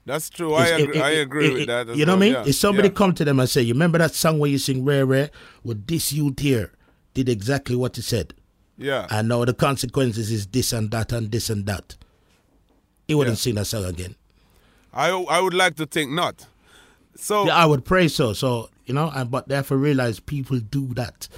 That's 0.06 0.30
true. 0.30 0.54
I 0.56 0.68
agree, 0.68 0.98
it- 0.98 1.02
I 1.04 1.10
agree 1.12 1.48
it- 1.48 1.54
with 1.54 1.62
it- 1.64 1.68
that. 1.68 1.96
You 1.96 2.06
know 2.06 2.14
what 2.14 2.18
I 2.18 2.26
mean? 2.26 2.34
yeah. 2.34 2.44
If 2.48 2.56
somebody 2.56 2.88
Yeah. 2.88 2.94
come 2.96 3.14
to 3.14 3.24
them 3.26 3.40
and 3.40 3.48
say, 3.50 3.62
"You 3.62 3.74
remember 3.74 4.00
that 4.00 4.16
song 4.16 4.40
where 4.40 4.50
you 4.50 4.58
sing 4.58 4.84
rare 4.84 5.06
rare?" 5.06 5.30
Well, 5.64 5.78
this 5.88 6.12
youth 6.12 6.40
here 6.40 6.72
did 7.14 7.30
exactly 7.30 7.76
what 7.76 7.96
you 7.98 8.02
said, 8.04 8.34
Yeah. 8.78 9.06
and 9.12 9.28
now 9.30 9.46
the 9.46 9.54
consequences 9.54 10.32
is 10.32 10.48
this 10.48 10.74
and 10.74 10.90
that 10.92 11.12
and 11.12 11.32
this 11.32 11.50
and 11.50 11.66
that. 11.68 11.96
He 13.08 13.14
wouldn't 13.16 13.38
Yeah. 13.38 13.42
sing 13.42 13.56
that 13.56 13.66
song 13.66 13.86
again. 13.86 14.16
I 14.94 15.10
I 15.10 15.40
would 15.42 15.54
like 15.54 15.76
to 15.76 15.86
think 15.86 16.12
not. 16.12 16.48
So 17.16 17.46
Yeah, 17.46 17.56
I 17.56 17.66
would 17.66 17.86
pray 17.86 18.08
so. 18.08 18.34
So 18.34 18.70
you 18.90 18.96
know, 18.96 19.12
and 19.14 19.30
but 19.32 19.48
therefore 19.48 19.78
realize 19.78 20.20
people 20.20 20.60
do 20.60 20.88
that. 20.96 21.30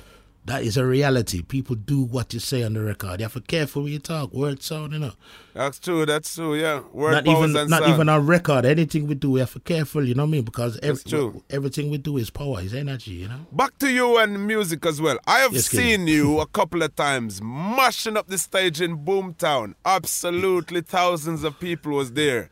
That 0.46 0.64
is 0.64 0.76
a 0.76 0.84
reality. 0.84 1.44
People 1.44 1.76
do 1.76 2.02
what 2.02 2.34
you 2.34 2.40
say 2.40 2.64
on 2.64 2.74
the 2.74 2.82
record. 2.82 3.20
You 3.20 3.26
have 3.26 3.34
to 3.34 3.42
careful 3.42 3.84
when 3.84 3.92
you 3.92 4.00
talk. 4.00 4.34
Word 4.34 4.64
sound, 4.64 4.92
you 4.94 4.98
know. 4.98 5.12
that's 5.54 5.78
true. 5.78 6.04
That's 6.04 6.34
true. 6.34 6.56
Yeah. 6.56 6.82
Word 6.92 7.12
not 7.12 7.26
powers 7.26 7.50
even 7.50 7.58
and 7.58 7.70
not 7.70 7.82
sound. 7.84 7.94
even 7.94 8.10
on 8.10 8.26
record. 8.26 8.66
Anything 8.66 9.06
we 9.06 9.14
do, 9.14 9.30
we 9.32 9.40
have 9.42 9.54
to 9.54 9.60
careful. 9.60 10.04
You 10.04 10.16
know 10.16 10.24
what 10.24 10.30
I 10.30 10.32
mean? 10.32 10.44
Because 10.44 10.80
every, 10.82 11.32
everything 11.52 11.92
we 11.92 12.00
do 12.00 12.18
is 12.18 12.32
power, 12.32 12.60
is 12.60 12.74
energy. 12.74 13.12
You 13.12 13.28
know. 13.28 13.46
Back 13.52 13.78
to 13.80 13.92
you 13.92 14.18
and 14.18 14.48
music 14.48 14.84
as 14.88 15.00
well. 15.00 15.20
I 15.28 15.40
have 15.40 15.54
Yes, 15.54 15.68
seen 15.68 16.08
you 16.08 16.40
a 16.40 16.48
couple 16.48 16.82
of 16.82 16.96
times 16.96 17.40
mashing 17.40 18.18
up 18.18 18.26
the 18.28 18.40
stage 18.40 18.82
in 18.82 18.98
Boomtown. 19.06 19.76
Absolutely 19.86 20.82
thousands 20.82 21.44
of 21.44 21.60
people 21.60 21.92
was 21.92 22.14
there. 22.14 22.50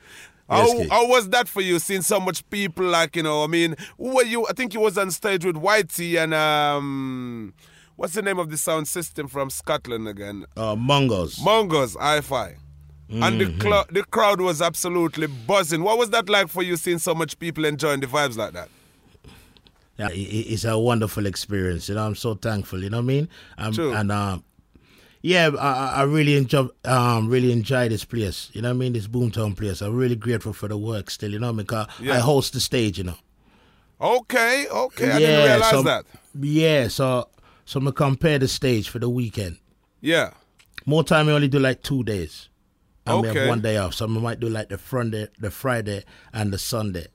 How, 0.49 0.87
how 0.89 1.07
was 1.07 1.29
that 1.29 1.47
for 1.47 1.61
you 1.61 1.79
seeing 1.79 2.01
so 2.01 2.19
much 2.19 2.47
people 2.49 2.85
like, 2.85 3.15
you 3.15 3.23
know, 3.23 3.43
I 3.43 3.47
mean, 3.47 3.75
who 3.97 4.15
were 4.15 4.23
you? 4.23 4.47
I 4.47 4.53
think 4.53 4.73
you 4.73 4.79
was 4.79 4.97
on 4.97 5.11
stage 5.11 5.45
with 5.45 5.55
Whitey 5.55 6.17
and 6.21 6.33
um 6.33 7.53
what's 7.97 8.13
the 8.13 8.21
name 8.21 8.39
of 8.39 8.49
the 8.49 8.57
sound 8.57 8.87
system 8.87 9.27
from 9.27 9.49
Scotland 9.49 10.07
again? 10.07 10.45
Uh, 10.57 10.75
Mungo's. 10.75 11.39
Mungo's, 11.43 11.95
hi-fi. 11.99 12.55
And 13.11 13.41
the, 13.41 13.45
Mm-hmm. 13.45 13.61
cl- 13.61 13.85
the 13.91 14.03
crowd 14.03 14.39
was 14.39 14.61
absolutely 14.61 15.27
buzzing. 15.27 15.83
What 15.83 15.97
was 15.97 16.11
that 16.11 16.29
like 16.29 16.47
for 16.47 16.61
you 16.63 16.77
seeing 16.77 16.99
so 16.99 17.13
much 17.15 17.37
people 17.39 17.65
enjoying 17.65 17.99
the 18.01 18.07
vibes 18.07 18.37
like 18.37 18.53
that? 18.53 18.69
yeah, 19.97 20.09
it's 20.13 20.63
a 20.63 20.77
wonderful 20.79 21.25
experience. 21.25 21.89
You 21.89 21.95
know, 21.95 22.05
I'm 22.05 22.15
so 22.15 22.35
thankful. 22.35 22.81
You 22.83 22.89
know 22.89 22.97
what 22.97 23.03
I 23.03 23.07
mean? 23.07 23.29
Um, 23.57 23.73
True. 23.73 23.93
And 23.93 24.11
um, 24.11 24.43
yeah, 25.21 25.49
I, 25.59 25.71
I- 25.73 25.93
I 25.99 26.03
really 26.03 26.35
enjoy 26.37 26.67
um 26.85 27.29
really 27.29 27.51
enjoy 27.51 27.89
this 27.89 28.05
place. 28.05 28.49
You 28.53 28.61
know 28.61 28.69
what 28.69 28.75
I 28.75 28.77
mean? 28.77 28.93
This 28.93 29.07
Boomtown 29.07 29.55
place. 29.57 29.81
I'm 29.81 29.95
really 29.95 30.15
grateful 30.15 30.53
for 30.53 30.67
the 30.67 30.77
work 30.77 31.09
still. 31.09 31.31
You 31.31 31.39
know, 31.39 31.53
because 31.53 31.87
Yeah. 31.99 32.15
I 32.15 32.19
host 32.19 32.53
the 32.53 32.59
stage. 32.59 32.97
You 32.97 33.05
know. 33.05 33.15
Okay, 34.01 34.67
okay. 34.69 35.11
I 35.11 35.19
didn't 35.19 35.45
realize 35.49 35.69
so, 35.71 35.83
that. 35.83 36.05
Yeah, 36.39 36.87
so 36.87 37.27
so 37.65 37.79
I'm 37.79 37.83
gonna 37.85 37.93
compare 37.93 38.39
the 38.39 38.47
stage 38.47 38.89
for 38.89 38.99
the 38.99 39.09
weekend. 39.09 39.57
Yeah. 40.01 40.31
More 40.85 41.03
time 41.03 41.27
I 41.29 41.33
only 41.33 41.49
do 41.49 41.59
like 41.59 41.83
two 41.83 42.03
days. 42.03 42.47
And 43.05 43.21
we 43.21 43.27
have 43.27 43.47
one 43.49 43.61
day 43.61 43.77
off. 43.77 43.95
So 43.95 44.05
I 44.05 44.07
might 44.07 44.39
do 44.39 44.47
like 44.49 44.69
the 44.69 44.77
Friday, 44.77 45.27
the 45.39 45.49
Friday 45.51 46.03
and 46.31 46.53
the 46.53 46.57
Sunday. 46.59 47.07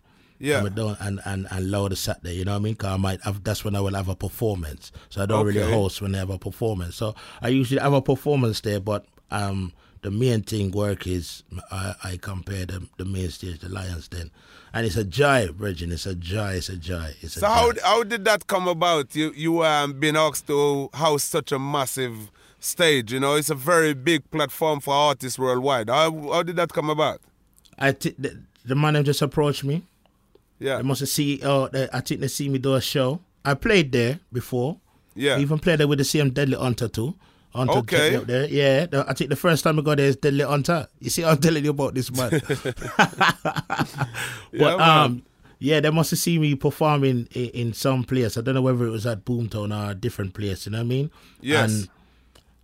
Yeah. 0.44 0.64
And, 0.64 0.74
don't, 0.74 0.98
and, 1.00 1.20
and, 1.24 1.46
and 1.50 1.70
lower 1.70 1.88
the 1.88 1.96
Saturday, 1.96 2.34
you 2.34 2.44
know 2.44 2.52
what 2.52 2.58
I 2.58 2.62
mean? 2.62 2.74
'Cause 2.76 2.92
I 2.92 2.96
might 2.96 3.20
have, 3.22 3.42
that's 3.44 3.64
when 3.64 3.74
I 3.74 3.80
will 3.80 3.94
have 3.94 4.08
a 4.08 4.16
performance. 4.16 4.92
So 5.08 5.22
I 5.22 5.26
don't 5.26 5.46
really 5.46 5.62
host 5.72 6.02
when 6.02 6.14
I 6.14 6.18
have 6.18 6.30
a 6.30 6.38
performance. 6.38 6.96
So 6.96 7.14
I 7.40 7.48
usually 7.48 7.80
have 7.80 7.92
a 7.94 8.02
performance 8.02 8.60
there, 8.60 8.80
but 8.80 9.06
um, 9.30 9.72
the 10.02 10.10
main 10.10 10.42
thing 10.42 10.70
work 10.70 11.06
is 11.06 11.42
I, 11.70 11.94
I 12.04 12.16
compare 12.18 12.66
the, 12.66 12.86
the 12.98 13.04
main 13.06 13.30
stage, 13.30 13.60
the 13.60 13.68
Lions 13.70 14.08
Den. 14.08 14.30
And 14.74 14.84
it's 14.84 14.96
a 14.96 15.04
joy, 15.04 15.48
Virgin. 15.52 15.92
It's 15.92 16.04
a 16.04 16.14
joy. 16.16 16.54
It's 16.54 16.68
a 16.68 16.76
joy. 16.76 17.14
It's 17.20 17.36
a 17.36 17.40
So 17.40 17.46
how 17.46 17.72
joy. 17.72 17.80
how 17.84 18.02
did 18.02 18.24
that 18.26 18.46
come 18.48 18.66
about? 18.68 19.14
You 19.14 19.32
you 19.36 19.62
um 19.64 19.92
been 20.00 20.16
asked 20.16 20.48
to 20.48 20.90
house 20.92 21.22
such 21.22 21.52
a 21.52 21.58
massive 21.60 22.30
stage. 22.58 23.12
You 23.12 23.20
know, 23.20 23.34
it's 23.36 23.50
a 23.50 23.54
very 23.54 23.94
big 23.94 24.28
platform 24.32 24.80
for 24.80 24.92
artists 24.92 25.38
worldwide. 25.38 25.88
How 25.88 26.10
how 26.32 26.42
did 26.42 26.56
that 26.56 26.72
come 26.72 26.90
about? 26.90 27.20
I 27.78 27.92
the, 27.92 28.42
the 28.64 28.74
man 28.74 28.94
them 28.94 29.04
just 29.04 29.22
approached 29.22 29.62
me. 29.64 29.84
Yeah. 30.58 30.76
They 30.76 30.82
must 30.82 31.00
have 31.00 31.08
see. 31.08 31.40
Oh, 31.42 31.68
they, 31.68 31.88
I 31.92 32.00
think 32.00 32.20
they 32.20 32.28
see 32.28 32.48
me 32.48 32.58
do 32.58 32.74
a 32.74 32.80
show. 32.80 33.20
I 33.44 33.54
played 33.54 33.92
there 33.92 34.20
before. 34.32 34.78
Yeah. 35.14 35.36
I 35.36 35.40
even 35.40 35.58
played 35.58 35.80
there 35.80 35.88
with 35.88 35.98
the 35.98 36.04
same 36.04 36.30
Deadly 36.30 36.56
Hunta 36.56 36.90
too. 36.92 37.14
Hunta 37.54 37.76
Okay. 37.78 38.16
up 38.16 38.24
there. 38.26 38.46
Yeah. 38.48 38.86
the- 38.86 39.04
I 39.08 39.12
think 39.14 39.30
the 39.30 39.36
first 39.36 39.62
time 39.64 39.78
I 39.78 39.82
got 39.82 39.98
there 39.98 40.06
is 40.08 40.16
Deadly 40.16 40.44
Hunta. 40.44 40.88
You 41.00 41.10
see, 41.10 41.24
I'm 41.24 41.36
telling 41.40 41.64
you 41.64 41.70
about 41.70 41.94
this 41.94 42.10
man. 42.12 42.30
Yeah, 44.52 44.58
but 44.58 44.78
man. 44.78 44.88
um, 44.88 45.22
yeah, 45.58 45.80
they 45.80 45.90
must 45.90 46.10
have 46.10 46.18
seen 46.18 46.40
me 46.40 46.54
performing 46.54 47.28
in, 47.32 47.48
in 47.50 47.72
some 47.72 48.04
place. 48.04 48.36
I 48.36 48.40
don't 48.40 48.54
know 48.54 48.62
whether 48.62 48.86
it 48.86 48.90
was 48.90 49.06
at 49.06 49.24
Boomtown 49.24 49.74
or 49.76 49.90
a 49.90 49.94
different 49.94 50.34
place. 50.34 50.66
You 50.66 50.72
know 50.72 50.78
what 50.78 50.84
I 50.84 50.88
mean? 50.88 51.10
Yes. 51.40 51.70
And 51.72 51.88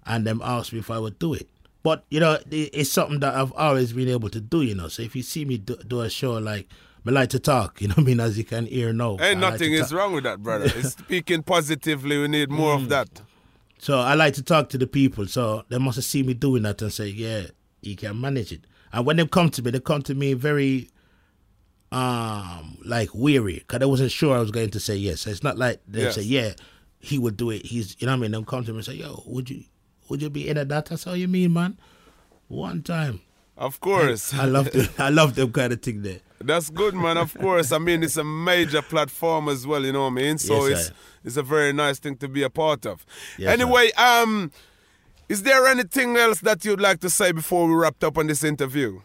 and 0.06 0.26
them 0.26 0.40
asked 0.44 0.72
me 0.72 0.78
if 0.78 0.90
I 0.90 0.98
would 0.98 1.18
do 1.18 1.34
it. 1.34 1.48
But 1.82 2.04
you 2.10 2.20
know, 2.20 2.32
it- 2.50 2.70
it's 2.72 2.90
something 2.90 3.20
that 3.20 3.34
I've 3.34 3.52
always 3.52 3.92
been 3.92 4.08
able 4.08 4.28
to 4.30 4.40
do. 4.40 4.62
You 4.62 4.74
know, 4.74 4.88
so 4.88 5.02
if 5.02 5.14
you 5.16 5.22
see 5.22 5.44
me 5.44 5.58
do, 5.58 5.76
do 5.76 6.00
a 6.00 6.10
show 6.10 6.32
like, 6.34 6.68
I 7.06 7.10
like 7.10 7.30
to 7.30 7.38
talk. 7.38 7.80
You 7.80 7.88
know 7.88 7.94
what 7.94 8.02
I 8.02 8.06
mean? 8.06 8.20
As 8.20 8.36
you 8.38 8.44
can 8.44 8.66
hear 8.66 8.92
now. 8.92 9.16
I 9.18 9.28
Ain't 9.30 9.40
like 9.40 9.52
nothing 9.54 9.72
to 9.72 9.78
is 9.78 9.92
wrong 9.92 10.12
with 10.12 10.24
that, 10.24 10.42
brother. 10.42 10.66
It's 10.76 10.90
speaking 10.90 11.42
positively. 11.42 12.18
We 12.18 12.28
need 12.28 12.50
more 12.50 12.76
Mm. 12.76 12.82
of 12.82 12.88
that. 12.90 13.22
So 13.78 13.98
I 13.98 14.14
like 14.14 14.34
to 14.34 14.42
talk 14.42 14.68
to 14.70 14.78
the 14.78 14.86
people. 14.86 15.26
So 15.26 15.64
they 15.70 15.78
must 15.78 15.96
have 15.96 16.04
seen 16.04 16.26
me 16.26 16.34
doing 16.34 16.62
that 16.64 16.82
and 16.82 16.92
say, 16.92 17.06
yeah, 17.08 17.44
you 17.80 17.96
can 17.96 18.20
manage 18.20 18.52
it. 18.52 18.60
And 18.92 19.06
when 19.06 19.16
they 19.16 19.26
come 19.26 19.48
to 19.50 19.62
me, 19.62 19.70
they 19.70 19.80
come 19.80 20.02
to 20.02 20.14
me 20.14 20.34
very, 20.34 20.90
um, 21.92 22.76
like 22.84 23.08
weary 23.14 23.54
because 23.66 23.82
I 23.82 23.86
wasn't 23.86 24.10
sure 24.12 24.36
I 24.36 24.40
was 24.40 24.50
going 24.50 24.70
to 24.70 24.80
say 24.80 24.96
yes. 24.96 25.22
So 25.22 25.30
it's 25.30 25.42
not 25.42 25.58
like 25.58 25.80
they 25.88 26.02
Yes. 26.02 26.14
say, 26.16 26.22
yeah, 26.22 26.52
he 26.98 27.18
would 27.18 27.36
do 27.36 27.50
it. 27.50 27.64
He's, 27.64 27.96
you 27.98 28.06
know 28.06 28.12
what 28.12 28.18
I 28.18 28.28
mean? 28.28 28.32
They 28.32 28.42
come 28.44 28.64
to 28.64 28.70
me 28.72 28.78
and 28.78 28.84
say, 28.84 28.94
yo, 28.94 29.22
would 29.26 29.48
you, 29.50 29.64
would 30.08 30.20
you 30.22 30.30
be 30.30 30.48
in 30.48 30.58
at 30.58 30.68
that? 30.68 30.86
That's 30.86 31.04
how 31.04 31.14
you 31.14 31.28
mean, 31.28 31.52
man. 31.52 31.78
One 32.48 32.82
time, 32.82 33.20
Of 33.60 33.78
course. 33.80 34.32
I 34.34 34.46
love 34.46 34.70
them. 34.72 34.88
I 34.98 35.10
love 35.10 35.34
them 35.34 35.52
kind 35.52 35.72
of 35.72 35.82
thing 35.82 36.00
there. 36.02 36.20
That's 36.42 36.70
good, 36.70 36.94
man. 36.94 37.18
Of 37.18 37.34
course. 37.34 37.70
I 37.72 37.78
mean, 37.78 38.02
it's 38.02 38.16
a 38.16 38.24
major 38.24 38.80
platform 38.80 39.48
as 39.50 39.66
well. 39.66 39.84
You 39.84 39.92
know 39.92 40.04
what 40.04 40.12
I 40.12 40.22
mean? 40.22 40.38
So 40.38 40.66
Yes, 40.66 40.78
it's 40.78 40.88
sir. 40.88 40.94
it's 41.24 41.36
a 41.36 41.42
very 41.42 41.72
nice 41.74 41.98
thing 41.98 42.16
to 42.16 42.28
be 42.28 42.42
a 42.42 42.48
part 42.48 42.86
of. 42.86 43.04
Yes, 43.36 43.52
anyway, 43.52 43.92
um, 43.92 44.50
is 45.28 45.42
there 45.42 45.66
anything 45.66 46.16
else 46.16 46.40
that 46.40 46.64
you'd 46.64 46.80
like 46.80 47.00
to 47.00 47.10
say 47.10 47.32
before 47.32 47.68
we 47.68 47.74
wrapped 47.74 48.02
up 48.02 48.16
on 48.16 48.26
this 48.28 48.42
interview? 48.42 49.02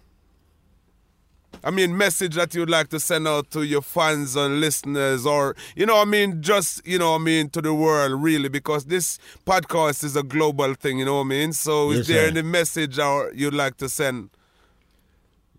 I 1.63 1.71
mean, 1.71 1.97
message 1.97 2.35
that 2.35 2.53
you'd 2.53 2.69
like 2.69 2.89
to 2.89 2.99
send 2.99 3.27
out 3.27 3.49
to 3.51 3.63
your 3.63 3.81
fans 3.81 4.35
and 4.35 4.61
listeners, 4.61 5.25
or 5.25 5.55
you 5.75 5.85
know, 5.85 5.99
I 6.01 6.05
mean, 6.05 6.41
just 6.41 6.85
you 6.87 6.99
know, 6.99 7.15
I 7.15 7.17
mean, 7.17 7.49
to 7.49 7.61
the 7.61 7.73
world, 7.73 8.21
really, 8.23 8.49
because 8.49 8.85
this 8.85 9.19
podcast 9.45 10.03
is 10.03 10.15
a 10.15 10.23
global 10.23 10.73
thing. 10.75 10.99
You 10.99 11.05
know 11.05 11.15
what 11.15 11.21
I 11.21 11.29
mean? 11.29 11.53
So, 11.53 11.91
Yes, 11.91 12.01
is 12.01 12.07
there 12.07 12.23
sir. 12.25 12.27
any 12.31 12.41
message 12.43 12.99
or 12.99 13.31
you'd 13.33 13.53
like 13.53 13.77
to 13.77 13.89
send? 13.89 14.29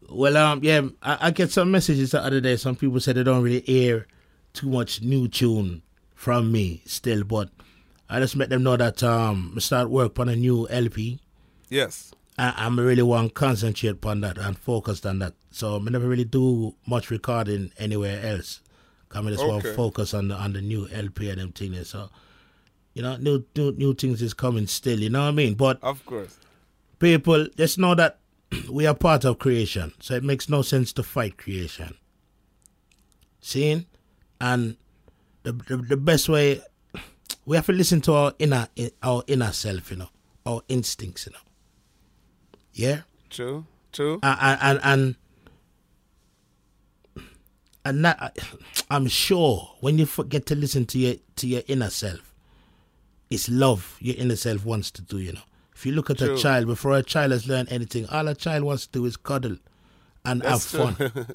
Well, 0.09 0.37
um, 0.37 0.61
yeah, 0.63 0.83
I, 1.03 1.19
I 1.21 1.31
get 1.31 1.51
some 1.51 1.71
messages 1.71 2.11
the 2.13 2.23
other 2.23 2.41
day. 2.41 2.57
Some 2.57 2.77
people 2.77 3.01
said 3.01 3.17
they 3.17 3.25
don't 3.25 3.43
really 3.43 3.61
hear 3.61 4.07
too 4.53 4.69
much 4.69 5.03
new 5.03 5.29
tune 5.29 5.83
from 6.15 6.51
me 6.53 6.83
still, 6.87 7.25
but 7.25 7.51
I 8.09 8.21
just 8.21 8.37
let 8.37 8.51
them 8.51 8.63
know 8.63 8.77
that 8.77 9.03
um, 9.03 9.53
I 9.57 9.61
start 9.61 9.91
work 9.91 10.19
on 10.19 10.29
a 10.29 10.37
new 10.37 10.69
LP. 10.69 11.19
Yes. 11.69 12.13
I, 12.39 12.55
I'm 12.57 12.79
really 12.79 13.03
want 13.03 13.29
to 13.29 13.35
concentrate 13.35 14.05
on 14.05 14.21
that 14.21 14.39
and 14.39 14.59
focused 14.59 15.07
on 15.07 15.19
that. 15.21 15.35
So 15.51 15.77
I 15.77 15.91
never 15.91 16.07
really 16.07 16.25
do 16.25 16.75
much 16.87 17.11
recording 17.11 17.73
anywhere 17.79 18.25
else. 18.25 18.61
Come 19.09 19.29
I 19.29 19.31
just 19.31 19.47
want 19.47 19.63
to 19.63 19.73
focus 19.75 20.15
on 20.15 20.29
the 20.29 20.35
on 20.35 20.53
the 20.53 20.61
new 20.61 20.89
LP 20.93 21.31
and 21.31 21.41
them 21.41 21.53
things. 21.53 21.89
So 21.89 22.11
you 22.93 23.03
know, 23.03 23.17
new 23.17 23.45
new 23.55 23.73
new 23.73 23.95
things 23.95 24.21
is 24.21 24.35
coming 24.35 24.67
still. 24.67 24.99
You 24.99 25.11
know 25.11 25.23
what 25.23 25.29
I 25.29 25.33
mean? 25.33 25.55
But 25.55 25.79
Of 25.83 26.05
course. 26.05 26.39
people 26.99 27.47
just 27.57 27.79
know 27.79 27.95
that 27.95 28.19
we 28.71 28.87
are 28.87 28.95
part 28.95 29.25
of 29.25 29.39
creation, 29.39 29.93
so 30.01 30.15
it 30.15 30.25
makes 30.25 30.49
no 30.49 30.63
sense 30.63 30.93
to 30.95 31.03
fight 31.03 31.37
creation. 31.37 31.97
Seeing, 33.41 33.87
and 34.41 34.77
the, 35.43 35.53
the 35.53 35.77
the 35.77 35.97
best 35.97 36.29
way 36.29 36.61
we 37.45 37.57
have 37.57 37.67
to 37.67 37.73
listen 37.73 38.01
to 38.03 38.13
our 38.13 38.35
inner 38.39 38.69
our 39.03 39.23
inner 39.27 39.53
self, 39.53 39.91
you 39.91 39.97
know, 39.99 40.09
our 40.45 40.63
instincts, 40.69 41.27
you 41.27 41.33
know. 41.33 41.39
Yeah, 42.73 43.01
True. 43.31 43.67
True. 43.93 44.21
and 44.23 44.59
and 44.61 44.81
and, 44.83 45.17
and, 47.85 48.05
that, 48.05 48.37
I'm 48.91 49.07
sure 49.07 49.71
when 49.81 49.97
you 49.99 50.05
forget 50.05 50.45
to 50.47 50.55
listen 50.55 50.85
to 50.87 50.99
your 50.99 51.15
to 51.37 51.47
your 51.47 51.63
inner 51.67 51.89
self, 51.89 52.35
it's 53.31 53.49
love 53.49 53.97
your 54.01 54.17
inner 54.17 54.37
self 54.37 54.65
wants 54.67 54.91
to 54.93 55.03
do. 55.03 55.19
You 55.19 55.33
know, 55.35 55.41
if 55.77 55.85
you 55.85 55.93
look 55.93 56.09
at 56.11 56.17
True. 56.19 56.35
a 56.35 56.39
child 56.39 56.67
before 56.67 56.97
a 56.97 57.03
child 57.03 57.33
has 57.33 57.47
learned 57.47 57.69
anything, 57.71 58.07
all 58.09 58.27
a 58.29 58.35
child 58.35 58.65
wants 58.65 58.87
to 58.87 58.93
do 58.99 59.05
is 59.05 59.17
cuddle 59.17 59.57
and 60.25 60.41
That's 60.41 60.73
have 60.73 60.97
true. 60.99 61.09
fun. 61.11 61.27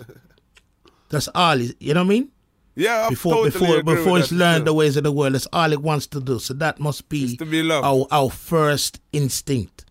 That's 1.09 1.29
all. 1.35 1.57
You 1.59 1.93
know 1.93 2.01
what 2.01 2.05
I 2.07 2.09
mean? 2.09 2.29
Yeah, 2.75 3.05
I 3.05 3.09
Before 3.09 3.33
totally 3.45 3.51
before 3.51 3.83
before 3.83 4.19
it's 4.19 4.31
learned 4.31 4.65
the 4.65 4.73
ways 4.73 4.95
of 4.97 5.03
the 5.03 5.11
world, 5.11 5.33
that's 5.35 5.47
all 5.51 5.73
it 5.73 5.81
wants 5.81 6.07
to 6.07 6.21
do. 6.21 6.39
So 6.39 6.53
that 6.55 6.79
must 6.79 7.09
be, 7.09 7.35
be 7.37 7.69
our 7.69 8.07
our 8.09 8.29
first 8.29 9.01
instinct 9.11 9.83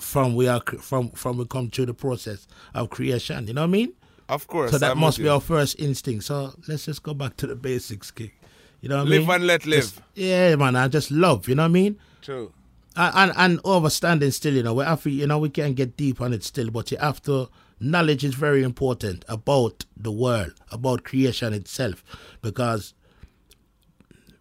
from 0.00 0.34
we 0.34 0.48
are 0.48 0.62
from 0.80 1.10
from 1.10 1.36
we 1.36 1.44
come 1.44 1.68
through 1.70 1.86
the 1.86 1.94
process 1.94 2.48
of 2.74 2.88
creation. 2.88 3.46
You 3.46 3.52
know 3.54 3.60
what 3.62 3.66
I 3.68 3.70
mean? 3.70 3.92
Of 4.30 4.46
course. 4.46 4.70
So 4.70 4.78
that 4.78 4.92
I'm 4.92 4.98
must 4.98 5.18
be 5.18 5.24
you. 5.24 5.30
our 5.30 5.42
first 5.42 5.78
instinct. 5.78 6.24
So 6.24 6.54
let's 6.66 6.86
just 6.86 7.02
go 7.02 7.12
back 7.12 7.36
to 7.36 7.46
the 7.46 7.54
basics, 7.54 8.10
kick. 8.10 8.34
You 8.80 8.88
know 8.88 8.98
what 8.98 9.08
Live 9.08 9.24
I 9.24 9.26
mean? 9.26 9.34
and 9.36 9.46
let 9.46 9.66
live. 9.66 9.80
Just- 9.82 10.00
yeah, 10.14 10.56
man. 10.56 10.74
I 10.74 10.88
just 10.88 11.10
love. 11.10 11.48
You 11.48 11.54
know 11.54 11.62
what 11.64 11.68
I 11.68 11.72
mean? 11.72 11.98
True. 12.22 12.50
And, 12.96 13.30
and 13.30 13.32
and 13.36 13.62
overstanding 13.62 14.32
still. 14.32 14.54
You 14.54 14.62
know, 14.62 14.74
we 14.74 14.84
have 14.84 15.02
to, 15.02 15.10
you 15.10 15.26
know 15.26 15.38
we 15.38 15.50
can 15.50 15.74
get 15.74 15.96
deep 15.96 16.20
on 16.20 16.32
it 16.32 16.42
still, 16.44 16.70
but 16.70 16.90
you 16.90 16.98
have 16.98 17.22
to. 17.22 17.48
Knowledge 17.78 18.24
is 18.24 18.34
very 18.34 18.62
important 18.62 19.22
about 19.28 19.84
the 19.94 20.10
world, 20.10 20.54
about 20.72 21.04
creation 21.04 21.52
itself, 21.52 22.02
because 22.40 22.94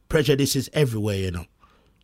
prejudice 0.08 0.56
is 0.56 0.70
everywhere. 0.72 1.18
You 1.18 1.32
know, 1.32 1.46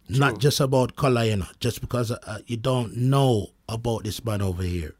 not 0.09 0.39
just 0.39 0.59
about 0.59 0.97
color. 0.97 1.23
You 1.23 1.37
know, 1.37 1.47
just 1.59 1.79
because 1.79 2.11
uh, 2.11 2.39
you 2.47 2.57
don't 2.57 2.97
know 2.97 3.47
about 3.69 4.03
this 4.03 4.23
man 4.25 4.41
over 4.41 4.63
here. 4.63 4.95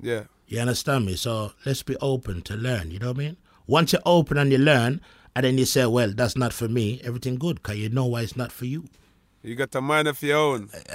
Yeah. 0.00 0.24
You 0.46 0.60
understand 0.60 1.04
me? 1.04 1.16
So 1.16 1.52
let's 1.66 1.82
be 1.82 1.96
open 2.00 2.40
to 2.42 2.56
learn. 2.56 2.90
You 2.90 2.98
know 2.98 3.08
what 3.08 3.16
I 3.16 3.18
mean? 3.18 3.36
Once 3.66 3.92
you're 3.92 4.02
open 4.06 4.38
and 4.38 4.50
you 4.50 4.56
learn, 4.56 5.02
and 5.36 5.44
then 5.44 5.58
you 5.58 5.66
say, 5.66 5.84
"Well, 5.84 6.12
that's 6.14 6.36
not 6.36 6.54
for 6.54 6.68
me," 6.68 7.00
everything 7.04 7.36
good, 7.36 7.62
cause 7.62 7.76
you 7.76 7.90
know 7.90 8.06
why 8.06 8.22
it's 8.22 8.36
not 8.36 8.50
for 8.50 8.64
you. 8.64 8.84
You 9.42 9.54
got 9.54 9.74
a 9.74 9.80
mind 9.80 10.08
of 10.08 10.20
your 10.22 10.36
own. 10.36 10.70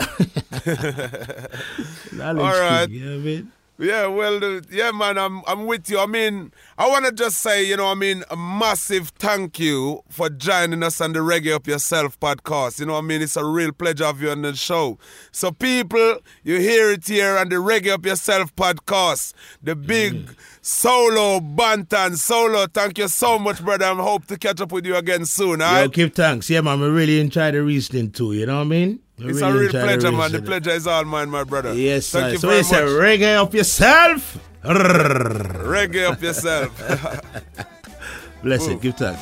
All 2.19 2.59
right. 2.59 2.87
king, 2.87 2.99
you 2.99 3.05
know 3.05 3.15
I 3.15 3.17
mean? 3.17 3.51
Yeah, 3.79 4.05
well, 4.05 4.43
uh, 4.43 4.61
yeah, 4.69 4.91
man, 4.91 5.17
I'm 5.17 5.41
I'm 5.47 5.65
with 5.65 5.89
you. 5.89 5.99
I 5.99 6.05
mean, 6.05 6.51
I 6.77 6.87
want 6.87 7.05
to 7.05 7.11
just 7.11 7.37
say, 7.37 7.63
you 7.63 7.75
know, 7.75 7.87
I 7.87 7.95
mean, 7.95 8.23
a 8.29 8.35
massive 8.35 9.09
thank 9.17 9.59
you 9.59 10.03
for 10.09 10.29
joining 10.29 10.83
us 10.83 11.01
on 11.01 11.13
the 11.13 11.19
Reggae 11.19 11.55
Up 11.55 11.65
Yourself 11.65 12.19
podcast. 12.19 12.79
You 12.79 12.85
know, 12.85 12.95
I 12.95 13.01
mean, 13.01 13.23
it's 13.23 13.35
a 13.35 13.43
real 13.43 13.71
pleasure 13.71 14.05
of 14.05 14.21
you 14.21 14.29
on 14.29 14.43
the 14.43 14.55
show. 14.55 14.99
So, 15.31 15.51
people, 15.51 16.19
you 16.43 16.59
hear 16.59 16.91
it 16.91 17.07
here 17.07 17.35
on 17.35 17.49
the 17.49 17.55
Reggae 17.55 17.89
Up 17.93 18.05
Yourself 18.05 18.55
podcast, 18.55 19.33
the 19.63 19.75
big 19.75 20.29
solo 20.61 21.39
Banton 21.39 22.15
solo. 22.15 22.67
Thank 22.67 22.99
you 22.99 23.07
so 23.07 23.39
much, 23.39 23.63
brother. 23.65 23.85
I 23.85 23.95
hope 23.95 24.27
to 24.27 24.37
catch 24.37 24.61
up 24.61 24.71
with 24.71 24.85
you 24.85 24.95
again 24.95 25.25
soon. 25.25 25.63
All 25.63 25.73
Yo, 25.73 25.81
right? 25.81 25.91
give 25.91 26.13
thanks. 26.13 26.47
Yeah, 26.47 26.61
man, 26.61 26.79
I 26.79 26.85
really 26.85 27.19
enjoy 27.19 27.49
the 27.51 27.63
reasoning 27.63 28.11
too. 28.11 28.33
You 28.33 28.45
know 28.45 28.57
what 28.57 28.61
I 28.61 28.65
mean? 28.65 28.99
We 29.23 29.31
it's 29.31 29.41
really 29.41 29.51
a 29.51 29.59
real 29.59 29.71
pleasure, 29.71 30.11
man. 30.11 30.31
The 30.31 30.41
pleasure 30.41 30.71
is 30.71 30.85
all 30.85 31.05
mine, 31.05 31.29
my 31.29 31.43
brother. 31.45 31.73
Yes, 31.73 32.09
Thank 32.09 32.39
sir. 32.39 32.57
you 32.57 32.63
so 32.63 32.73
very 32.73 33.17
much. 33.17 33.21
Reggae 33.21 33.35
up 33.37 33.53
yourself. 33.53 34.37
reggae 34.63 36.11
up 36.11 36.21
yourself. 36.21 36.71
Bless 38.43 38.67
Ooh. 38.67 38.71
it. 38.71 38.81
Give 38.81 38.95
thanks. 38.95 39.21